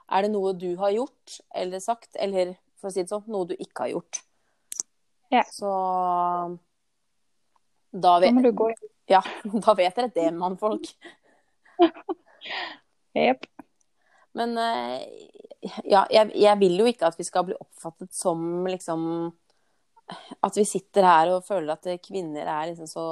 er 0.08 0.24
det 0.24 0.32
noe 0.32 0.54
du 0.56 0.70
har 0.80 0.94
gjort 0.96 1.40
eller 1.56 1.82
sagt 1.84 2.16
eller 2.22 2.54
for 2.80 2.88
å 2.88 2.94
si 2.94 3.04
det 3.04 3.12
sånn, 3.12 3.26
noe 3.34 3.50
du 3.50 3.56
ikke 3.58 3.86
har 3.86 3.92
gjort. 3.96 4.22
Ja. 5.34 5.44
Så 5.52 5.72
da 7.96 8.18
vet, 8.20 8.38
da, 8.44 8.52
gå... 8.52 8.70
ja, 9.12 9.22
da 9.66 9.76
vet 9.78 9.98
dere 9.98 10.12
det, 10.16 10.30
mannfolk. 10.36 10.92
Jepp. 13.16 13.48
Men 14.36 14.58
eh, 14.60 15.04
ja, 15.88 16.04
jeg, 16.12 16.34
jeg, 16.36 16.60
vil 16.60 16.80
jo 16.82 16.88
ikke 16.92 17.08
at 17.08 17.20
vi 17.20 17.26
skal 17.28 17.46
bli 17.48 17.56
oppfattet 17.56 18.12
som 18.16 18.66
liksom 18.68 19.06
At 20.44 20.58
vi 20.60 20.66
sitter 20.68 21.08
her 21.08 21.32
og 21.34 21.46
føler 21.48 21.72
at 21.74 21.88
kvinner 22.04 22.44
er 22.44 22.68
liksom 22.70 22.90
så 22.90 23.06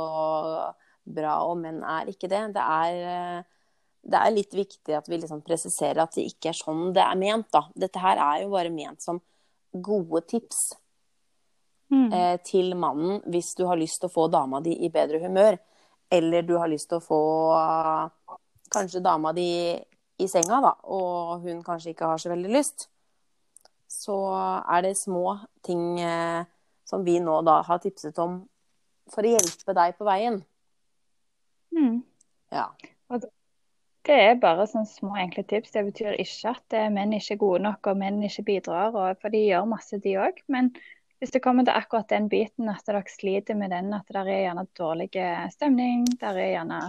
bra, 1.03 1.37
og 1.47 1.57
menn 1.63 1.79
er 1.81 2.11
ikke 2.11 2.29
det. 2.31 2.43
Det 2.55 2.63
er 2.63 2.99
eh, 3.13 3.52
det 4.03 4.19
er 4.19 4.35
litt 4.35 4.53
viktig 4.55 4.95
at 4.97 5.07
vi 5.07 5.17
liksom 5.21 5.41
presiserer 5.45 6.03
at 6.03 6.15
det 6.17 6.25
ikke 6.27 6.51
er 6.51 6.57
sånn 6.57 6.89
det 6.95 7.03
er 7.03 7.19
ment. 7.19 7.47
da. 7.53 7.65
Dette 7.75 8.01
her 8.03 8.19
er 8.19 8.43
jo 8.43 8.51
bare 8.53 8.73
ment 8.73 9.03
som 9.03 9.21
gode 9.73 10.21
tips 10.29 10.59
mm. 11.93 12.09
eh, 12.11 12.35
til 12.45 12.75
mannen 12.79 13.21
hvis 13.31 13.53
du 13.57 13.63
har 13.69 13.79
lyst 13.79 14.01
til 14.01 14.11
å 14.11 14.13
få 14.13 14.27
dama 14.33 14.59
di 14.65 14.75
i 14.85 14.91
bedre 14.93 15.21
humør. 15.23 15.57
Eller 16.13 16.43
du 16.45 16.57
har 16.59 16.69
lyst 16.69 16.91
til 16.91 16.99
å 16.99 17.05
få 17.05 17.21
kanskje 18.73 19.01
dama 19.05 19.31
di 19.33 19.49
i 20.21 20.27
senga, 20.29 20.59
da, 20.61 20.73
og 20.93 21.41
hun 21.41 21.63
kanskje 21.65 21.93
ikke 21.93 22.11
har 22.11 22.21
så 22.21 22.29
veldig 22.29 22.51
lyst. 22.53 22.87
Så 23.89 24.15
er 24.35 24.83
det 24.85 24.95
små 24.99 25.39
ting 25.65 25.99
eh, 26.01 26.43
som 26.85 27.05
vi 27.05 27.19
nå 27.23 27.39
da 27.47 27.61
har 27.65 27.81
tipset 27.81 28.17
om 28.21 28.41
for 29.11 29.25
å 29.25 29.33
hjelpe 29.33 29.75
deg 29.75 29.95
på 29.97 30.07
veien. 30.07 30.41
Mm. 31.73 32.03
Ja. 32.53 32.67
Og 33.09 33.25
det 34.07 34.15
er 34.19 34.41
bare 34.41 34.65
sånne 34.67 34.89
små, 34.89 35.13
enkle 35.19 35.45
tips. 35.47 35.71
Det 35.75 35.85
betyr 35.87 36.17
ikke 36.19 36.51
at 36.51 36.75
eh, 36.75 36.89
menn 36.91 37.15
ikke 37.15 37.37
er 37.37 37.43
gode 37.43 37.61
nok 37.63 37.91
og 37.91 37.99
menn 38.01 38.19
ikke 38.25 38.45
bidrar, 38.49 38.91
og, 38.91 39.21
for 39.21 39.33
de 39.33 39.45
gjør 39.45 39.69
masse, 39.69 39.99
de 40.03 40.17
òg. 40.19 40.41
Men 40.51 40.73
hvis 41.23 41.31
det 41.31 41.43
kommer 41.45 41.63
til 41.63 41.77
akkurat 41.77 42.09
den 42.11 42.27
biten, 42.31 42.67
at 42.71 42.83
dere 42.87 43.03
sliter 43.07 43.55
med 43.55 43.71
den, 43.71 43.93
at 43.95 44.09
det 44.11 44.25
er 44.25 44.43
gjerne 44.43 44.65
dårlig 44.75 45.09
stemning, 45.55 46.03
det 46.19 46.33
er 46.33 46.51
gjerne 46.51 46.81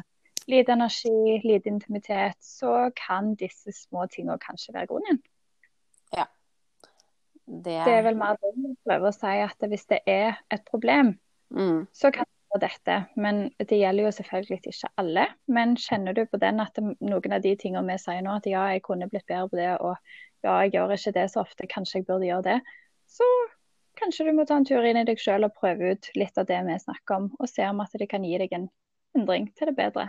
lite 0.50 0.74
energi, 0.74 1.40
lite 1.44 1.70
intimitet, 1.70 2.36
så 2.42 2.90
kan 2.98 3.34
disse 3.38 3.72
små 3.72 4.08
tingene 4.10 4.38
kanskje 4.42 4.74
være 4.74 4.90
grunnen. 4.90 5.22
Ja. 6.16 6.26
Det 7.46 7.78
er... 7.78 7.84
det 7.86 7.94
er 7.94 8.06
vel 8.08 8.18
mer 8.18 8.40
det 8.40 8.50
å 8.50 8.74
prøve 8.88 9.12
å 9.12 9.14
si, 9.14 9.38
at 9.46 9.68
hvis 9.70 9.86
det 9.92 10.02
er 10.10 10.40
et 10.52 10.66
problem, 10.68 11.14
mm. 11.54 11.86
så 11.94 12.10
kan 12.14 12.28
på 12.54 12.60
dette, 12.62 13.00
men 13.18 13.48
det 13.58 13.80
gjelder 13.80 14.06
jo 14.06 14.12
selvfølgelig 14.14 14.60
ikke 14.70 14.90
alle. 15.02 15.26
Men 15.50 15.74
kjenner 15.80 16.14
du 16.14 16.22
på 16.30 16.38
den 16.42 16.62
at 16.62 16.78
noen 16.78 17.34
av 17.34 17.42
de 17.42 17.54
tingene 17.58 17.90
vi 17.90 17.98
sier 17.98 18.22
nå, 18.22 18.36
at 18.38 18.46
ja, 18.46 18.68
jeg 18.70 18.84
kunne 18.86 19.08
blitt 19.10 19.26
bedre 19.26 19.50
på 19.50 19.58
det, 19.58 19.72
og 19.82 19.96
ja, 20.46 20.60
jeg 20.62 20.76
gjør 20.76 20.94
ikke 20.94 21.14
det 21.16 21.26
så 21.32 21.42
ofte, 21.42 21.66
kanskje 21.70 22.00
jeg 22.00 22.06
burde 22.08 22.28
gjøre 22.28 22.46
det, 22.46 22.58
så 23.10 23.26
kanskje 23.98 24.28
du 24.28 24.32
må 24.36 24.46
ta 24.46 24.60
en 24.60 24.68
tur 24.68 24.86
inn 24.86 25.00
i 25.00 25.06
deg 25.08 25.18
sjøl 25.20 25.46
og 25.46 25.56
prøve 25.58 25.94
ut 25.94 26.10
litt 26.18 26.38
av 26.38 26.46
det 26.50 26.60
vi 26.68 26.78
snakker 26.84 27.18
om, 27.18 27.28
og 27.38 27.50
se 27.50 27.66
om 27.66 27.82
at 27.82 27.98
det 27.98 28.08
kan 28.10 28.26
gi 28.26 28.38
deg 28.38 28.54
en 28.54 28.70
endring 29.18 29.50
til 29.58 29.70
det 29.70 29.76
bedre. 29.78 30.08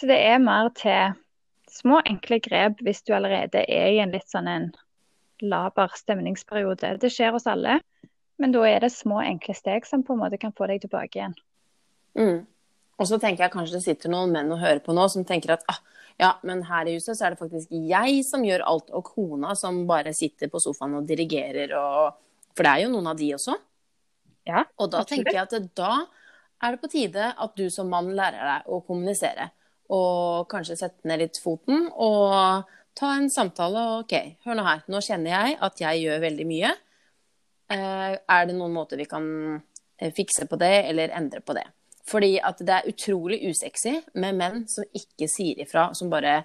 Så 0.00 0.08
det 0.08 0.20
er 0.28 0.40
mer 0.44 0.70
til 0.76 1.16
små, 1.70 2.00
enkle 2.08 2.40
grep 2.44 2.80
hvis 2.84 3.04
du 3.06 3.14
allerede 3.16 3.64
er 3.68 3.94
i 3.94 4.00
en 4.02 4.12
litt 4.12 4.28
sånn 4.32 4.48
en 4.48 4.70
laber 5.40 5.92
stemningsperiode. 5.96 6.96
Det 7.00 7.12
skjer 7.12 7.32
hos 7.36 7.48
alle. 7.48 7.78
Men 8.40 8.54
da 8.54 8.64
er 8.68 8.80
det 8.84 8.92
små, 8.94 9.20
enkle 9.20 9.54
steg 9.56 9.86
som 9.88 10.04
på 10.06 10.16
en 10.16 10.22
måte 10.22 10.40
kan 10.40 10.54
få 10.56 10.68
deg 10.70 10.80
tilbake 10.84 11.18
igjen. 11.18 11.36
Mm. 12.16 12.38
Og 13.00 13.08
så 13.08 13.16
tenker 13.20 13.46
jeg 13.46 13.52
kanskje 13.54 13.78
det 13.78 13.84
sitter 13.84 14.12
noen 14.12 14.32
menn 14.32 14.50
og 14.52 14.60
hører 14.60 14.80
på 14.84 14.94
nå 14.96 15.06
som 15.12 15.24
tenker 15.28 15.54
at 15.54 15.64
ah, 15.72 15.80
ja, 16.20 16.34
men 16.44 16.62
her 16.68 16.88
i 16.88 16.96
huset 16.98 17.16
så 17.16 17.26
er 17.26 17.34
det 17.34 17.40
faktisk 17.40 17.70
jeg 17.72 18.24
som 18.28 18.44
gjør 18.44 18.64
alt, 18.68 18.90
og 18.92 19.06
kona 19.08 19.54
som 19.56 19.86
bare 19.88 20.12
sitter 20.16 20.50
på 20.52 20.60
sofaen 20.60 20.98
og 20.98 21.06
dirigerer 21.08 21.72
og 21.78 22.26
For 22.56 22.66
det 22.66 22.72
er 22.72 22.82
jo 22.82 22.90
noen 22.92 23.06
av 23.12 23.16
de 23.16 23.28
også. 23.36 23.54
Ja, 24.48 24.64
og 24.76 24.90
da 24.90 25.04
absolutt. 25.04 25.12
tenker 25.12 25.36
jeg 25.36 25.46
at 25.46 25.68
da 25.78 25.92
er 26.60 26.74
det 26.74 26.80
på 26.82 26.90
tide 26.92 27.30
at 27.32 27.56
du 27.56 27.70
som 27.72 27.88
mann 27.88 28.10
lærer 28.16 28.42
deg 28.42 28.68
å 28.68 28.80
kommunisere. 28.84 29.48
Og 29.94 30.48
kanskje 30.50 30.76
sette 30.80 31.08
ned 31.08 31.22
litt 31.22 31.38
foten 31.40 31.86
og 31.94 32.66
ta 32.98 33.14
en 33.16 33.30
samtale. 33.32 34.02
OK, 34.02 34.14
hør 34.44 34.58
nå 34.58 34.66
her. 34.66 34.82
Nå 34.90 35.00
kjenner 35.06 35.30
jeg 35.30 35.56
at 35.62 35.80
jeg 35.82 36.02
gjør 36.04 36.24
veldig 36.26 36.46
mye. 36.50 36.74
Eh, 37.70 38.14
er 38.18 38.46
det 38.48 38.56
noen 38.56 38.74
måter 38.74 38.98
vi 38.98 39.06
kan 39.06 39.26
eh, 39.54 40.10
fikse 40.14 40.48
på 40.50 40.58
det, 40.58 40.74
eller 40.90 41.14
endre 41.14 41.42
på 41.44 41.54
det? 41.54 41.66
Fordi 42.10 42.32
at 42.42 42.62
det 42.66 42.76
er 42.76 42.88
utrolig 42.90 43.38
usexy 43.46 44.00
med 44.18 44.38
menn 44.38 44.64
som 44.70 44.88
ikke 44.96 45.28
sier 45.30 45.60
ifra, 45.62 45.90
som 45.94 46.10
bare 46.10 46.40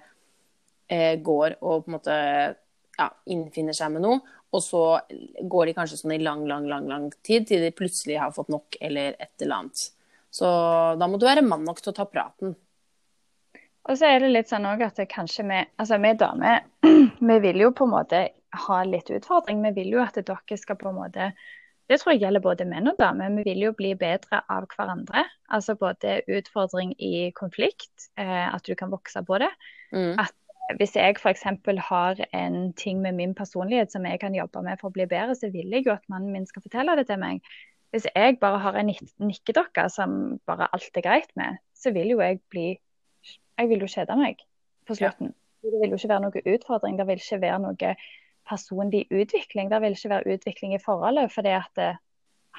eh, 0.86 1.16
går 1.18 1.58
og 1.58 1.86
på 1.86 1.90
en 1.90 1.96
måte 1.96 2.18
ja, 2.96 3.08
innfinner 3.32 3.74
seg 3.76 3.96
med 3.96 4.06
noe, 4.06 4.20
og 4.54 4.62
så 4.62 4.84
går 5.42 5.66
de 5.66 5.74
kanskje 5.76 5.98
sånn 5.98 6.14
i 6.14 6.22
lang, 6.22 6.46
lang, 6.48 6.68
lang, 6.70 6.86
lang 6.88 7.08
tid 7.26 7.48
til 7.48 7.64
de 7.64 7.74
plutselig 7.74 8.20
har 8.22 8.32
fått 8.36 8.52
nok 8.52 8.78
eller 8.80 9.18
et 9.18 9.42
eller 9.42 9.58
annet. 9.58 9.88
Så 10.30 10.46
da 11.00 11.08
må 11.10 11.18
du 11.18 11.26
være 11.26 11.44
mann 11.44 11.66
nok 11.66 11.82
til 11.82 11.90
å 11.90 11.96
ta 11.96 12.06
praten. 12.08 12.54
Og 13.86 13.98
så 13.98 14.08
er 14.08 14.22
det 14.22 14.32
litt 14.32 14.50
sånn 14.50 14.66
òg 14.66 14.82
at 14.86 15.02
kanskje 15.10 15.44
vi, 15.46 15.58
altså 15.78 15.98
vi 16.02 16.14
damer, 16.18 16.64
vi 17.30 17.36
vil 17.42 17.66
jo 17.66 17.74
på 17.74 17.86
en 17.86 17.94
måte 17.94 18.22
ha 18.64 18.80
litt 18.86 19.10
utfordring. 19.12 19.62
Vi 19.68 19.74
vil 19.80 19.94
jo 19.96 20.02
at 20.04 20.18
dere 20.18 20.58
skal 20.60 20.78
på 20.80 20.90
en 20.90 21.00
måte 21.00 21.30
Det 21.86 22.00
tror 22.00 22.16
jeg 22.16 22.24
gjelder 22.24 22.42
både 22.42 22.64
menn 22.66 22.90
og 22.90 22.96
damer. 22.98 23.30
Vi 23.36 23.44
vil 23.46 23.60
jo 23.62 23.74
bli 23.78 23.92
bedre 23.94 24.40
av 24.50 24.64
hverandre. 24.72 25.22
Altså 25.54 25.76
både 25.78 26.16
utfordring 26.26 26.96
i 26.98 27.30
konflikt, 27.30 28.08
eh, 28.18 28.48
at 28.50 28.66
du 28.66 28.74
kan 28.74 28.90
vokse 28.90 29.22
på 29.22 29.38
det. 29.38 29.52
Mm. 29.94 30.18
At 30.18 30.34
hvis 30.74 30.96
jeg 30.96 31.14
f.eks. 31.14 31.44
har 31.88 32.24
en 32.34 32.72
ting 32.72 33.00
med 33.02 33.14
min 33.14 33.34
personlighet 33.34 33.92
som 33.92 34.06
jeg 34.06 34.18
kan 34.20 34.34
jobbe 34.34 34.64
med 34.66 34.80
for 34.80 34.90
å 34.90 34.96
bli 34.96 35.06
bedre, 35.06 35.36
så 35.38 35.50
vil 35.54 35.70
jeg 35.70 35.86
jo 35.86 35.94
at 35.94 36.02
mannen 36.10 36.32
min 36.34 36.46
skal 36.46 36.64
fortelle 36.64 36.96
det 36.98 37.06
til 37.06 37.22
meg. 37.22 37.38
Hvis 37.94 38.08
jeg 38.10 38.40
bare 38.42 38.58
har 38.58 38.74
en 38.74 38.90
nikkedokke 39.22 39.86
som 39.94 40.40
bare 40.46 40.66
alt 40.74 40.98
er 40.98 41.06
greit 41.06 41.30
med, 41.38 41.62
så 41.74 41.94
vil 41.94 42.16
jo 42.16 42.20
jeg 42.20 42.42
bli 42.50 42.80
Jeg 43.56 43.68
vil 43.70 43.80
jo 43.80 43.86
kjede 43.88 44.16
meg 44.20 44.42
på 44.84 44.94
slutten. 44.98 45.30
Ja. 45.32 45.70
Det 45.70 45.78
vil 45.80 45.94
jo 45.94 45.96
ikke 45.96 46.10
være 46.10 46.24
noe 46.26 46.42
utfordring. 46.54 46.98
Det 46.98 47.06
vil 47.08 47.22
ikke 47.22 47.40
være 47.40 47.60
noe 47.62 47.92
personlig 48.48 49.04
utvikling. 49.10 49.70
Det 49.70 49.80
vil 49.82 49.96
ikke 49.96 50.12
være 50.14 50.36
utvikling 50.36 50.74
i 50.76 50.82
forholdet 50.82 51.32
fordi 51.34 51.52
at 51.56 51.70
det, 51.78 51.90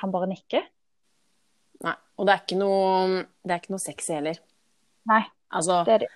han 0.01 0.13
bare 0.13 0.29
nikker. 0.31 0.65
Nei. 1.85 1.95
Og 2.17 2.25
det 2.27 2.33
er 2.33 2.43
ikke 2.45 2.59
noe, 2.59 3.23
det 3.45 3.53
er 3.53 3.61
ikke 3.61 3.73
noe 3.75 3.83
sexy 3.83 4.15
heller. 4.17 4.39
Nei, 5.07 5.23
Altså, 5.53 5.83
det 5.87 5.93
er 5.93 6.01
det. 6.03 6.07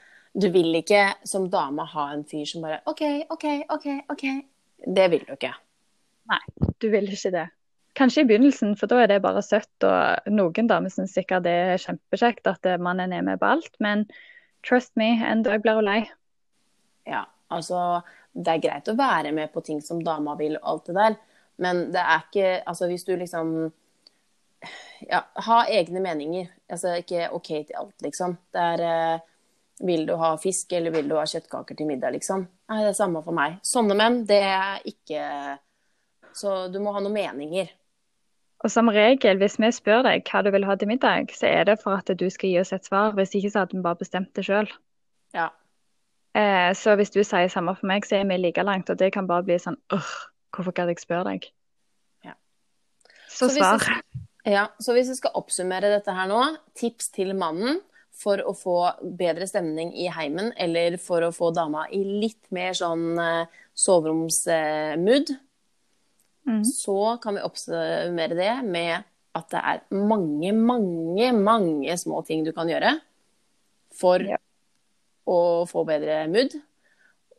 du 0.41 0.47
vil 0.51 0.75
ikke 0.81 1.03
som 1.29 1.45
dame 1.53 1.85
ha 1.87 2.07
en 2.13 2.23
fyr 2.27 2.45
som 2.49 2.65
bare 2.65 2.81
OK, 2.89 3.03
OK, 3.31 3.45
OK, 3.71 3.87
OK. 4.11 4.25
Det 4.87 5.05
vil 5.13 5.23
du 5.27 5.33
ikke. 5.35 5.53
Nei, 6.31 6.39
du 6.81 6.87
vil 6.91 7.07
ikke 7.11 7.31
det. 7.35 7.47
Kanskje 7.99 8.23
i 8.23 8.27
begynnelsen, 8.29 8.73
for 8.79 8.87
da 8.87 9.01
er 9.03 9.09
det 9.11 9.21
bare 9.23 9.43
søtt. 9.43 9.83
Og 9.83 10.31
noen 10.31 10.67
damer 10.69 10.91
syns 10.93 11.13
sikkert 11.15 11.43
det 11.45 11.53
er 11.75 11.81
kjempekjekt 11.83 12.47
at 12.47 12.67
mannen 12.79 13.13
er 13.13 13.23
med 13.27 13.39
på 13.41 13.49
alt. 13.51 13.73
Men 13.83 14.05
trust 14.67 14.95
me, 14.99 15.11
en 15.27 15.43
dag 15.43 15.61
blir 15.63 15.79
hun 15.79 15.87
lei. 15.87 15.99
Ja, 17.09 17.25
altså 17.51 18.01
Det 18.31 18.53
er 18.53 18.63
greit 18.63 18.87
å 18.87 18.95
være 18.95 19.33
med 19.35 19.51
på 19.51 19.63
ting 19.65 19.81
som 19.83 19.99
dama 20.03 20.37
vil 20.39 20.55
og 20.59 20.67
alt 20.73 20.89
det 20.89 20.95
der, 20.97 21.17
men 21.61 21.81
det 21.93 22.01
er 22.01 22.21
ikke 22.25 22.51
Altså 22.65 22.87
hvis 22.87 23.03
du 23.05 23.15
liksom 23.15 23.71
Ja, 25.09 25.23
ha 25.47 25.57
egne 25.73 25.99
meninger. 26.03 26.47
Altså 26.69 26.95
ikke 27.01 27.27
OK 27.33 27.49
til 27.49 27.75
alt, 27.77 27.95
liksom. 28.05 28.37
Det 28.53 28.61
er 28.75 28.83
eh, 28.85 29.27
Vil 29.81 30.05
du 30.05 30.13
ha 30.21 30.35
fisk, 30.37 30.73
eller 30.77 30.93
vil 30.93 31.09
du 31.09 31.15
ha 31.17 31.25
kjøttkaker 31.25 31.75
til 31.75 31.89
middag, 31.89 32.13
liksom? 32.13 32.45
Nei, 32.69 32.83
det 32.83 32.91
er 32.91 32.97
samme 32.99 33.23
for 33.25 33.33
meg. 33.33 33.57
Sånne 33.65 33.97
menn, 33.97 34.21
det 34.29 34.43
er 34.45 34.83
ikke 34.85 35.23
Så 36.37 36.67
du 36.71 36.79
må 36.79 36.93
ha 36.93 37.01
noen 37.01 37.17
meninger. 37.17 37.71
Og 38.61 38.69
som 38.69 38.91
regel, 38.93 39.39
hvis 39.41 39.57
vi 39.57 39.71
spør 39.73 40.03
deg 40.05 40.27
hva 40.29 40.43
du 40.45 40.51
vil 40.53 40.67
ha 40.69 40.75
til 40.77 40.91
middag, 40.91 41.33
så 41.33 41.49
er 41.49 41.65
det 41.71 41.79
for 41.81 41.97
at 41.97 42.13
du 42.13 42.27
skal 42.29 42.51
gi 42.51 42.59
oss 42.61 42.73
et 42.75 42.85
svar. 42.85 43.15
Hvis 43.17 43.33
ikke 43.35 43.49
så 43.49 43.63
hadde 43.63 43.77
vi 43.77 43.81
bare 43.85 43.97
bestemt 44.03 44.29
det 44.37 44.45
sjøl. 44.45 44.69
Ja. 45.33 45.49
Eh, 46.33 46.71
så 46.73 46.95
hvis 46.95 47.11
du 47.11 47.19
sier 47.23 47.49
samme 47.51 47.75
for 47.75 47.87
meg, 47.87 48.05
så 48.07 48.21
er 48.21 48.25
vi 48.29 48.37
like 48.37 48.63
langt. 48.63 48.89
Og 48.89 48.97
det 48.97 49.11
kan 49.13 49.27
bare 49.27 49.43
bli 49.43 49.57
sånn 49.59 49.77
åh, 49.91 50.11
hvorfor 50.53 50.73
gadd 50.73 50.87
jeg 50.93 50.99
spørre 51.03 51.25
deg? 51.33 51.49
Ja. 52.23 52.33
Så, 53.27 53.49
Så 53.49 53.57
svar. 53.57 53.79
jeg- 53.79 54.53
Ja, 54.53 54.67
så 54.81 54.93
hvis 54.95 55.07
vi 55.09 55.15
skal 55.15 55.31
oppsummere 55.35 55.81
dette 55.91 56.11
her 56.15 56.27
nå, 56.27 56.57
tips 56.73 57.09
til 57.09 57.33
mannen 57.35 57.81
for 58.11 58.37
å 58.37 58.55
få 58.57 58.77
bedre 59.17 59.45
stemning 59.47 59.93
i 59.95 60.07
heimen, 60.09 60.51
eller 60.57 60.97
for 60.97 61.21
å 61.21 61.29
få 61.31 61.53
dama 61.53 61.85
i 61.91 62.03
litt 62.03 62.51
mer 62.51 62.71
sånn 62.73 63.19
eh, 63.19 63.45
soveromsmood, 63.75 65.37
Mm. 66.47 66.63
så 66.65 67.21
kan 67.21 67.35
vi 67.35 67.41
oppsummere 67.41 68.35
det 68.35 68.63
med 68.65 69.03
at 69.35 69.49
det 69.51 69.61
er 69.63 69.81
mange, 69.91 70.51
mange, 70.53 71.31
mange 71.37 71.93
små 71.93 72.25
ting 72.25 72.43
du 72.43 72.51
kan 72.51 72.67
gjøre 72.67 72.99
for 73.93 74.17
Ja. 74.19 74.37
Å 75.31 75.41
få 75.69 75.85
bedre 75.87 76.25
mood. 76.31 76.55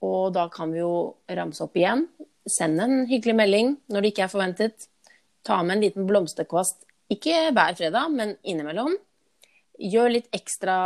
Og 0.02 0.32
da 0.34 0.48
kan 0.52 0.72
vi 0.74 0.80
jo 0.82 0.92
ramse 1.30 1.62
opp 1.64 1.76
igjen. 1.78 2.06
Send 2.48 2.80
en 2.82 3.04
hyggelig 3.10 3.36
melding 3.38 3.76
når 3.92 4.02
det 4.02 4.12
ikke 4.12 4.26
er 4.26 4.32
forventet. 4.32 4.88
Ta 5.46 5.60
med 5.62 5.76
en 5.76 5.84
liten 5.84 6.06
blomsterkvast, 6.06 6.84
ikke 7.12 7.50
hver 7.54 7.74
fredag, 7.78 8.12
men 8.14 8.36
innimellom. 8.46 8.94
Gjør 9.82 10.12
litt 10.14 10.28
ekstra 10.34 10.76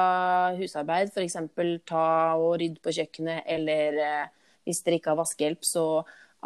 husarbeid, 0.56 1.12
f.eks. 1.12 1.36
ta 1.88 2.06
og 2.40 2.56
rydd 2.62 2.78
på 2.84 2.94
kjøkkenet, 2.96 3.44
eller 3.52 3.98
eh, 4.00 4.28
hvis 4.66 4.80
dere 4.86 5.00
ikke 5.00 5.12
har 5.12 5.20
vaskehjelp, 5.20 5.66
så 5.66 5.86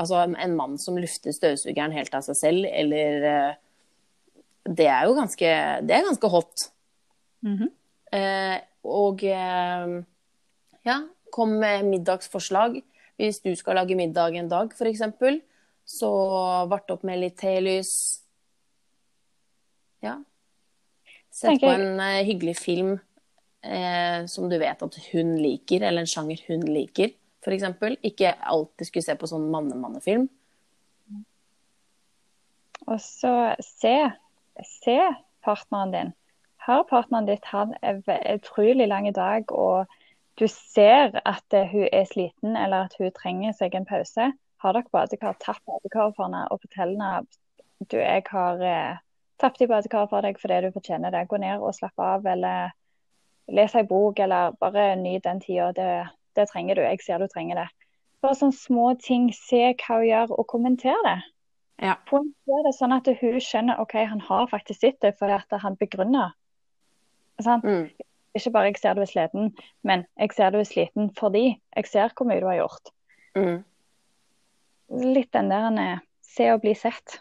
altså 0.01 0.23
en 0.27 0.57
mann 0.57 0.79
som 0.81 0.99
lufter 0.99 1.35
støvsugeren 1.37 1.95
helt 1.95 2.15
av 2.17 2.25
seg 2.27 2.39
selv, 2.39 2.69
eller 2.71 3.29
eh, 3.31 3.59
Det 4.71 4.87
er 4.87 5.07
jo 5.09 5.15
ganske, 5.17 5.51
det 5.87 5.95
er 5.97 6.09
ganske 6.09 6.29
hot. 6.29 6.67
Mhm. 7.47 7.71
Eh, 8.13 8.59
og 8.85 9.23
eh, 9.25 10.01
ja, 10.87 11.03
kom 11.33 11.59
med 11.61 11.85
middagsforslag. 11.89 12.81
Hvis 13.21 13.43
du 13.45 13.53
skal 13.57 13.77
lage 13.77 13.97
middag 13.99 14.37
en 14.39 14.49
dag, 14.49 14.73
f.eks., 14.73 15.03
så 15.85 16.11
vart 16.71 16.91
opp 16.93 17.03
med 17.05 17.19
litt 17.21 17.37
telys. 17.41 17.93
Ja. 20.05 20.21
Sett 21.31 21.61
på 21.61 21.71
en 21.71 22.01
eh, 22.01 22.23
hyggelig 22.27 22.57
film 22.59 22.93
eh, 23.63 24.27
som 24.31 24.49
du 24.51 24.57
vet 24.59 24.83
at 24.83 24.99
hun 25.11 25.37
liker, 25.41 25.83
eller 25.83 26.05
en 26.05 26.11
sjanger 26.11 26.43
hun 26.49 26.65
liker, 26.69 27.13
f.eks. 27.45 27.67
Ikke 28.07 28.35
alltid 28.41 28.89
skulle 28.89 29.09
se 29.09 29.19
på 29.19 29.31
sånn 29.31 29.51
manne-mannefilm. 29.53 30.29
Og 32.89 32.99
så 33.05 33.35
se, 33.63 33.95
se 34.67 34.99
partneren 35.45 35.95
din. 35.95 36.13
Har 36.65 36.85
partneren 36.89 37.29
ditt 37.29 37.47
hatt 37.53 37.77
en 37.83 38.03
utrolig 38.35 38.89
lang 38.89 39.09
dag, 39.17 39.53
og 39.53 39.91
du 40.41 40.47
ser 40.49 41.21
at 41.25 41.57
eh, 41.57 41.69
hun 41.69 41.87
er 41.93 42.09
sliten 42.09 42.57
eller 42.57 42.89
at 42.89 42.97
hun 42.99 43.13
trenger 43.17 43.53
seg 43.57 43.77
en 43.77 43.89
pause, 43.89 44.31
har 44.61 44.77
dere 44.77 44.93
badekar, 44.93 45.37
tapp 45.41 45.61
badekaret 45.69 46.17
for 46.17 46.29
henne 46.29 46.47
og 46.51 46.61
fortell 46.65 46.97
henne 46.97 47.21
du, 47.89 47.97
jeg 47.97 48.25
har 48.29 48.61
eh, 48.61 49.01
tappet 49.41 49.65
i 49.65 49.69
badekaret 49.71 50.11
for 50.13 50.25
deg 50.25 50.39
fordi 50.41 50.61
du 50.67 50.75
fortjener 50.75 51.15
det. 51.15 51.27
Gå 51.31 51.41
ned 51.41 51.63
og 51.65 51.75
slapp 51.77 52.01
av, 52.03 52.27
eller 52.29 52.75
les 53.51 53.75
ei 53.75 53.87
bok, 53.89 54.21
eller 54.21 54.57
bare 54.61 54.95
nyt 55.01 55.25
den 55.25 55.41
tida. 55.41 55.71
Det, 55.77 55.91
det 56.37 56.49
trenger 56.53 56.77
du. 56.77 56.85
Jeg 56.85 57.01
ser 57.05 57.23
du 57.23 57.29
trenger 57.31 57.63
det. 57.63 57.69
Bare 58.21 58.37
sånne 58.37 58.57
små 58.57 58.91
ting. 59.01 59.31
Se 59.37 59.71
hva 59.73 60.01
hun 60.03 60.09
gjør, 60.11 60.35
og 60.37 60.49
kommenter 60.53 61.07
det 61.09 61.19
Ja. 61.81 61.95
Poengter 62.11 62.67
det 62.67 62.75
sånn 62.77 62.93
at 62.93 63.07
hun 63.23 63.39
skjønner 63.41 63.81
ok, 63.81 63.95
han 64.05 64.21
har 64.21 64.51
faktisk 64.51 64.83
sett 64.83 64.99
det 65.01 65.15
fordi 65.17 65.39
at 65.39 65.61
han 65.63 65.79
begrunner. 65.81 66.35
Sant? 67.41 67.65
Mm. 67.65 67.89
Ikke 68.37 68.53
bare 68.55 68.71
jeg 68.71 68.79
ser 68.79 68.95
du 68.95 69.03
er 69.03 69.11
sliten, 69.11 69.51
men 69.83 70.05
jeg 70.19 70.33
ser 70.37 70.53
du 70.55 70.61
er 70.61 70.69
sliten 70.69 71.11
fordi 71.19 71.45
jeg 71.77 71.89
ser 71.91 72.13
hvor 72.15 72.29
mye 72.31 72.41
du 72.43 72.47
har 72.47 72.61
gjort. 72.61 72.93
Mm. 73.39 73.59
Litt 75.15 75.33
den 75.35 75.51
der 75.51 75.81
eh, 75.83 75.99
se 76.27 76.49
og 76.55 76.63
bli 76.63 76.75
sett. 76.79 77.21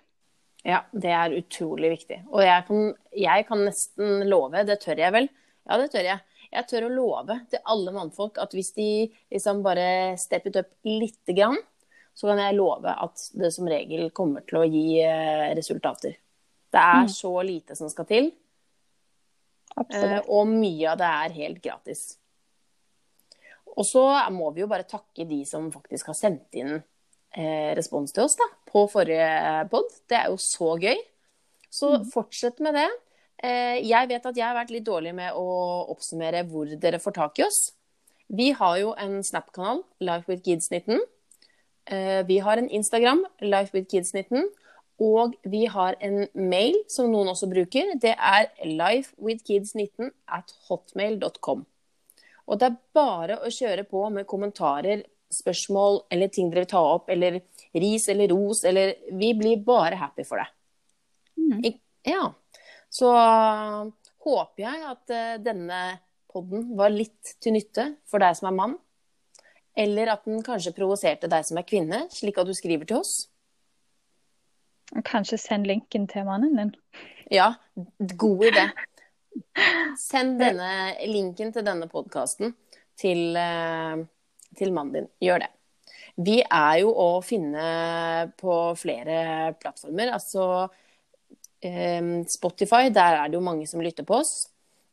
Ja, 0.68 0.82
det 0.92 1.12
er 1.16 1.34
utrolig 1.38 1.94
viktig. 1.96 2.20
Og 2.34 2.44
jeg 2.44 2.66
kan, 2.68 2.90
jeg 3.16 3.46
kan 3.48 3.62
nesten 3.66 4.26
love, 4.30 4.66
det 4.68 4.80
tør 4.84 5.00
jeg 5.00 5.16
vel, 5.16 5.30
ja, 5.70 5.78
det 5.80 5.90
tør 5.94 6.08
jeg. 6.12 6.26
Jeg 6.50 6.66
tør 6.66 6.88
å 6.88 6.94
love 6.94 7.36
til 7.52 7.62
alle 7.70 7.92
mannfolk 7.94 8.40
at 8.42 8.56
hvis 8.58 8.72
de 8.74 8.90
liksom 9.30 9.62
bare 9.66 10.16
steppet 10.18 10.58
opp 10.64 10.72
lite 10.90 11.36
grann, 11.38 11.60
så 12.18 12.28
kan 12.32 12.42
jeg 12.42 12.58
love 12.58 12.90
at 12.90 13.22
det 13.38 13.52
som 13.56 13.70
regel 13.70 14.10
kommer 14.18 14.44
til 14.50 14.60
å 14.60 14.66
gi 14.68 15.00
eh, 15.06 15.50
resultater. 15.58 16.18
Det 16.70 16.82
er 16.82 17.06
Mm. 17.06 17.14
så 17.14 17.32
lite 17.46 17.76
som 17.78 17.90
skal 17.90 18.06
til, 18.10 18.32
Absolutt. 19.76 20.26
og 20.28 20.50
mye 20.50 20.90
av 20.92 20.98
det 21.00 21.10
er 21.10 21.36
helt 21.38 21.62
gratis. 21.64 22.02
Og 23.80 23.86
så 23.88 24.04
må 24.34 24.50
vi 24.56 24.64
jo 24.64 24.70
bare 24.72 24.88
takke 24.90 25.28
de 25.30 25.44
som 25.48 25.70
faktisk 25.72 26.10
har 26.12 26.18
sendt 26.18 26.58
inn 26.58 26.74
eh, 26.76 27.72
respons 27.78 28.12
til 28.16 28.26
oss 28.26 28.36
da, 28.40 28.48
på 28.68 28.86
forrige 28.92 29.68
pod. 29.72 29.94
Det 30.10 30.18
er 30.20 30.34
jo 30.34 30.40
så 30.42 30.74
gøy. 30.82 31.00
Så 31.70 31.94
fortsett 32.12 32.60
med 32.66 32.76
det. 32.76 32.90
Eh, 33.46 33.78
jeg 33.88 34.10
vet 34.10 34.26
at 34.26 34.36
jeg 34.36 34.46
har 34.46 34.58
vært 34.58 34.74
litt 34.74 34.88
dårlig 34.88 35.14
med 35.16 35.38
å 35.38 35.46
oppsummere 35.94 36.44
hvor 36.50 36.72
dere 36.82 37.00
får 37.00 37.16
tak 37.20 37.40
i 37.40 37.46
oss. 37.46 37.70
Vi 38.30 38.52
har 38.58 38.76
jo 38.82 38.92
en 39.00 39.22
Snap-kanal, 39.26 39.84
Life 40.04 40.30
with 40.30 40.44
Kids19. 40.46 41.00
Eh, 41.90 42.22
vi 42.28 42.40
har 42.44 42.60
en 42.60 42.70
Instagram, 42.70 43.24
Life 43.42 43.74
with 43.74 43.88
Kids19. 43.90 44.50
Og 45.00 45.36
vi 45.48 45.64
har 45.72 45.96
en 46.04 46.26
mail 46.36 46.76
som 46.92 47.08
noen 47.12 47.32
også 47.32 47.48
bruker. 47.52 47.94
Det 48.02 48.12
er 48.14 48.50
lifewithkids19 48.68 50.12
at 50.36 50.52
hotmail.com. 50.68 51.64
Og 52.50 52.60
det 52.60 52.68
er 52.68 52.80
bare 52.98 53.38
å 53.46 53.52
kjøre 53.54 53.86
på 53.88 54.04
med 54.12 54.28
kommentarer, 54.28 55.06
spørsmål 55.30 56.02
eller 56.10 56.32
ting 56.34 56.50
dere 56.50 56.64
vil 56.64 56.72
ta 56.72 56.82
opp, 56.96 57.12
eller 57.14 57.38
ris 57.78 58.08
eller 58.10 58.32
ros, 58.34 58.64
eller 58.66 58.96
Vi 59.14 59.34
blir 59.38 59.64
bare 59.64 59.96
happy 59.96 60.26
for 60.26 60.42
det. 60.42 60.48
Mm. 61.38 61.80
Ja. 62.10 62.34
Så 62.90 63.10
håper 64.26 64.64
jeg 64.64 64.86
at 64.90 65.14
uh, 65.14 65.42
denne 65.46 65.82
podden 66.30 66.74
var 66.78 66.92
litt 66.94 67.38
til 67.42 67.56
nytte 67.56 67.94
for 68.10 68.22
deg 68.22 68.36
som 68.38 68.50
er 68.50 68.58
mann. 68.58 68.78
Eller 69.78 70.12
at 70.12 70.26
den 70.26 70.42
kanskje 70.44 70.74
provoserte 70.76 71.30
deg 71.30 71.46
som 71.46 71.60
er 71.62 71.68
kvinne, 71.70 72.08
slik 72.12 72.42
at 72.42 72.50
du 72.50 72.56
skriver 72.58 72.90
til 72.90 73.04
oss. 73.04 73.30
Kanskje 75.06 75.38
send 75.38 75.68
linken 75.70 76.08
til 76.10 76.26
mannen 76.26 76.56
din. 76.58 76.72
Ja, 77.32 77.54
god 78.18 78.46
idé. 78.50 78.66
Send 80.02 80.40
denne 80.42 80.96
linken 81.08 81.54
til 81.54 81.66
denne 81.66 81.88
podkasten 81.92 82.56
til, 82.98 83.38
eh, 83.38 84.02
til 84.58 84.74
mannen 84.74 84.96
din. 84.96 85.10
Gjør 85.22 85.46
det. 85.46 85.52
Vi 86.20 86.42
er 86.42 86.80
jo 86.82 86.92
å 86.92 87.10
finne 87.24 88.34
på 88.40 88.56
flere 88.76 89.54
plattformer. 89.62 90.12
Altså 90.18 90.46
eh, 91.62 92.26
Spotify, 92.28 92.90
der 92.90 93.22
er 93.22 93.28
det 93.30 93.38
jo 93.38 93.46
mange 93.46 93.68
som 93.70 93.84
lytter 93.86 94.08
på 94.08 94.20
oss. 94.20 94.50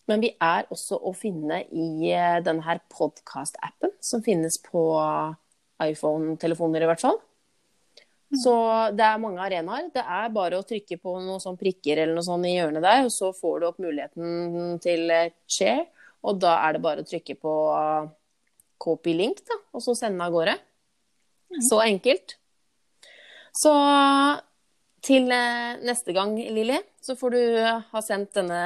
Men 0.07 0.23
vi 0.23 0.31
er 0.39 0.69
også 0.71 1.01
å 1.03 1.11
finne 1.17 1.65
i 1.73 2.13
eh, 2.13 2.39
denne 2.45 2.63
her 2.63 2.85
podkast-appen 2.93 3.97
som 4.05 4.23
finnes 4.23 4.61
på 4.63 4.85
iPhone-telefoner, 5.83 6.85
i 6.85 6.91
hvert 6.93 7.03
fall. 7.03 7.19
Så 8.35 8.53
det 8.99 9.05
er 9.07 9.21
mange 9.23 9.43
arenaer. 9.45 9.87
Det 9.95 10.03
er 10.03 10.33
bare 10.35 10.59
å 10.59 10.65
trykke 10.67 10.99
på 10.99 11.13
noen 11.23 11.43
sånn 11.43 11.59
prikker 11.61 12.01
eller 12.03 12.17
noe 12.17 12.27
sånt 12.27 12.49
i 12.49 12.57
hjørnet 12.57 12.83
der, 12.83 13.05
og 13.07 13.13
så 13.15 13.31
får 13.37 13.61
du 13.61 13.67
opp 13.69 13.79
muligheten 13.83 14.81
til 14.83 15.13
share. 15.47 15.87
Og 16.27 16.41
da 16.43 16.57
er 16.67 16.75
det 16.75 16.83
bare 16.83 17.05
å 17.05 17.07
trykke 17.07 17.37
på 17.39 17.53
copy 18.83 19.15
link, 19.17 19.45
da, 19.47 19.61
og 19.73 19.85
så 19.85 19.95
sende 19.97 20.27
av 20.27 20.35
gårde. 20.35 20.57
Så 21.63 21.79
enkelt. 21.85 22.35
Så 23.57 23.73
til 25.07 25.31
eh, 25.33 25.79
neste 25.87 26.13
gang, 26.17 26.35
Lilly, 26.37 26.81
så 27.05 27.17
får 27.17 27.37
du 27.37 27.41
eh, 27.41 27.85
ha 27.93 28.03
sendt 28.05 28.35
denne 28.37 28.61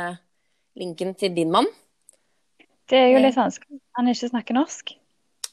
linken 0.81 1.13
til 1.19 1.35
din 1.37 1.53
mann. 1.53 1.69
Det 2.91 2.99
er 2.99 3.13
jo 3.13 3.21
litt 3.23 3.37
vanskelig. 3.39 3.79
Han 3.99 4.11
ikke 4.11 4.31
snakker 4.33 4.57
norsk. 4.57 4.95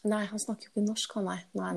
Nei, 0.08 0.24
han 0.30 0.42
snakker 0.42 0.70
jo 0.70 0.72
ikke 0.72 0.88
norsk, 0.88 1.18
han, 1.20 1.28
nei. 1.28 1.40
Nei, 1.60 1.74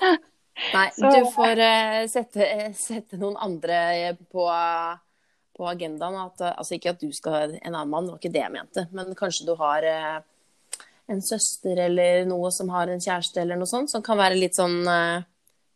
nei. 0.00 0.14
Nei, 0.74 0.86
Så- 0.94 1.10
du 1.10 1.30
får 1.34 1.60
uh, 1.60 2.04
sette, 2.10 2.46
sette 2.78 3.18
noen 3.18 3.36
andre 3.42 4.14
på, 4.30 4.46
på 5.56 5.66
agendaen. 5.70 6.20
At, 6.26 6.40
eh, 6.40 6.54
altså 6.54 6.76
ikke 6.76 6.94
at 6.94 7.02
du 7.02 7.10
skal 7.12 7.34
ha 7.34 7.42
en 7.48 7.74
annen 7.74 7.90
mann, 7.90 8.06
det 8.06 8.14
var 8.14 8.22
ikke 8.22 8.34
det 8.36 8.44
jeg 8.44 8.54
mente. 8.54 8.86
Men 8.94 9.14
kanskje 9.18 9.48
du 9.48 9.54
har 9.58 9.86
uh, 9.86 10.18
en 11.10 11.22
søster 11.22 11.84
eller 11.88 12.24
noe 12.30 12.50
som 12.54 12.70
har 12.72 12.88
en 12.88 13.02
kjæreste 13.02 13.42
eller 13.42 13.58
noe 13.60 13.70
sånt, 13.70 13.90
som 13.90 14.02
kan 14.04 14.20
være 14.20 14.38
litt 14.38 14.56
sånn 14.56 14.82
uh, 14.86 15.26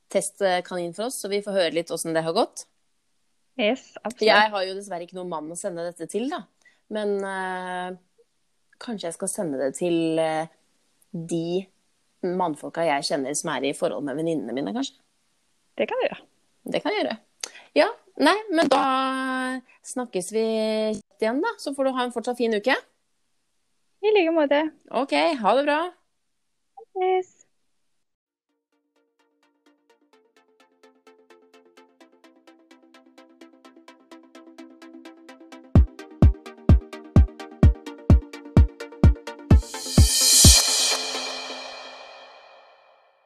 testkanin 0.09 0.95
for 0.97 1.09
oss, 1.09 1.21
så 1.21 1.31
vi 1.31 1.43
får 1.45 1.59
høre 1.59 1.77
litt 1.77 1.91
åssen 1.95 2.15
det 2.17 2.25
har 2.25 2.37
gått. 2.37 2.65
Yes, 3.59 3.91
absolutt. 4.05 4.29
Jeg 4.31 4.51
har 4.55 4.65
jo 4.69 4.77
dessverre 4.77 5.05
ikke 5.05 5.19
noen 5.19 5.33
mann 5.33 5.51
å 5.51 5.59
sende 5.59 5.85
dette 5.85 6.07
til, 6.11 6.29
da. 6.31 6.45
Men 6.95 7.17
eh, 7.27 7.97
kanskje 8.81 9.09
jeg 9.09 9.17
skal 9.17 9.31
sende 9.33 9.59
det 9.61 9.73
til 9.77 10.21
eh, 10.23 10.47
de 11.11 11.67
mannfolka 12.25 12.85
jeg 12.87 13.07
kjenner 13.11 13.37
som 13.39 13.53
er 13.55 13.69
i 13.69 13.77
forhold 13.77 14.05
med 14.07 14.19
venninnene 14.19 14.55
mine, 14.57 14.75
kanskje. 14.75 14.99
Det 15.79 15.87
kan 15.89 16.01
du 16.01 16.09
gjøre. 16.09 16.21
Det 16.69 16.83
kan 16.83 16.95
jeg 16.95 17.05
gjøre. 17.05 17.19
Ja, 17.79 17.89
nei, 18.19 18.37
men 18.51 18.71
da 18.73 18.83
snakkes 19.87 20.33
vi 20.35 20.45
igjen, 20.45 21.43
da. 21.45 21.55
Så 21.63 21.75
får 21.77 21.89
du 21.89 21.95
ha 21.97 22.07
en 22.07 22.15
fortsatt 22.15 22.41
fin 22.41 22.55
uke. 22.55 22.75
I 24.03 24.15
like 24.15 24.35
måte. 24.35 24.63
OK, 24.95 25.15
ha 25.43 25.55
det 25.59 25.67
bra. 25.67 25.81
Yes. 26.99 27.38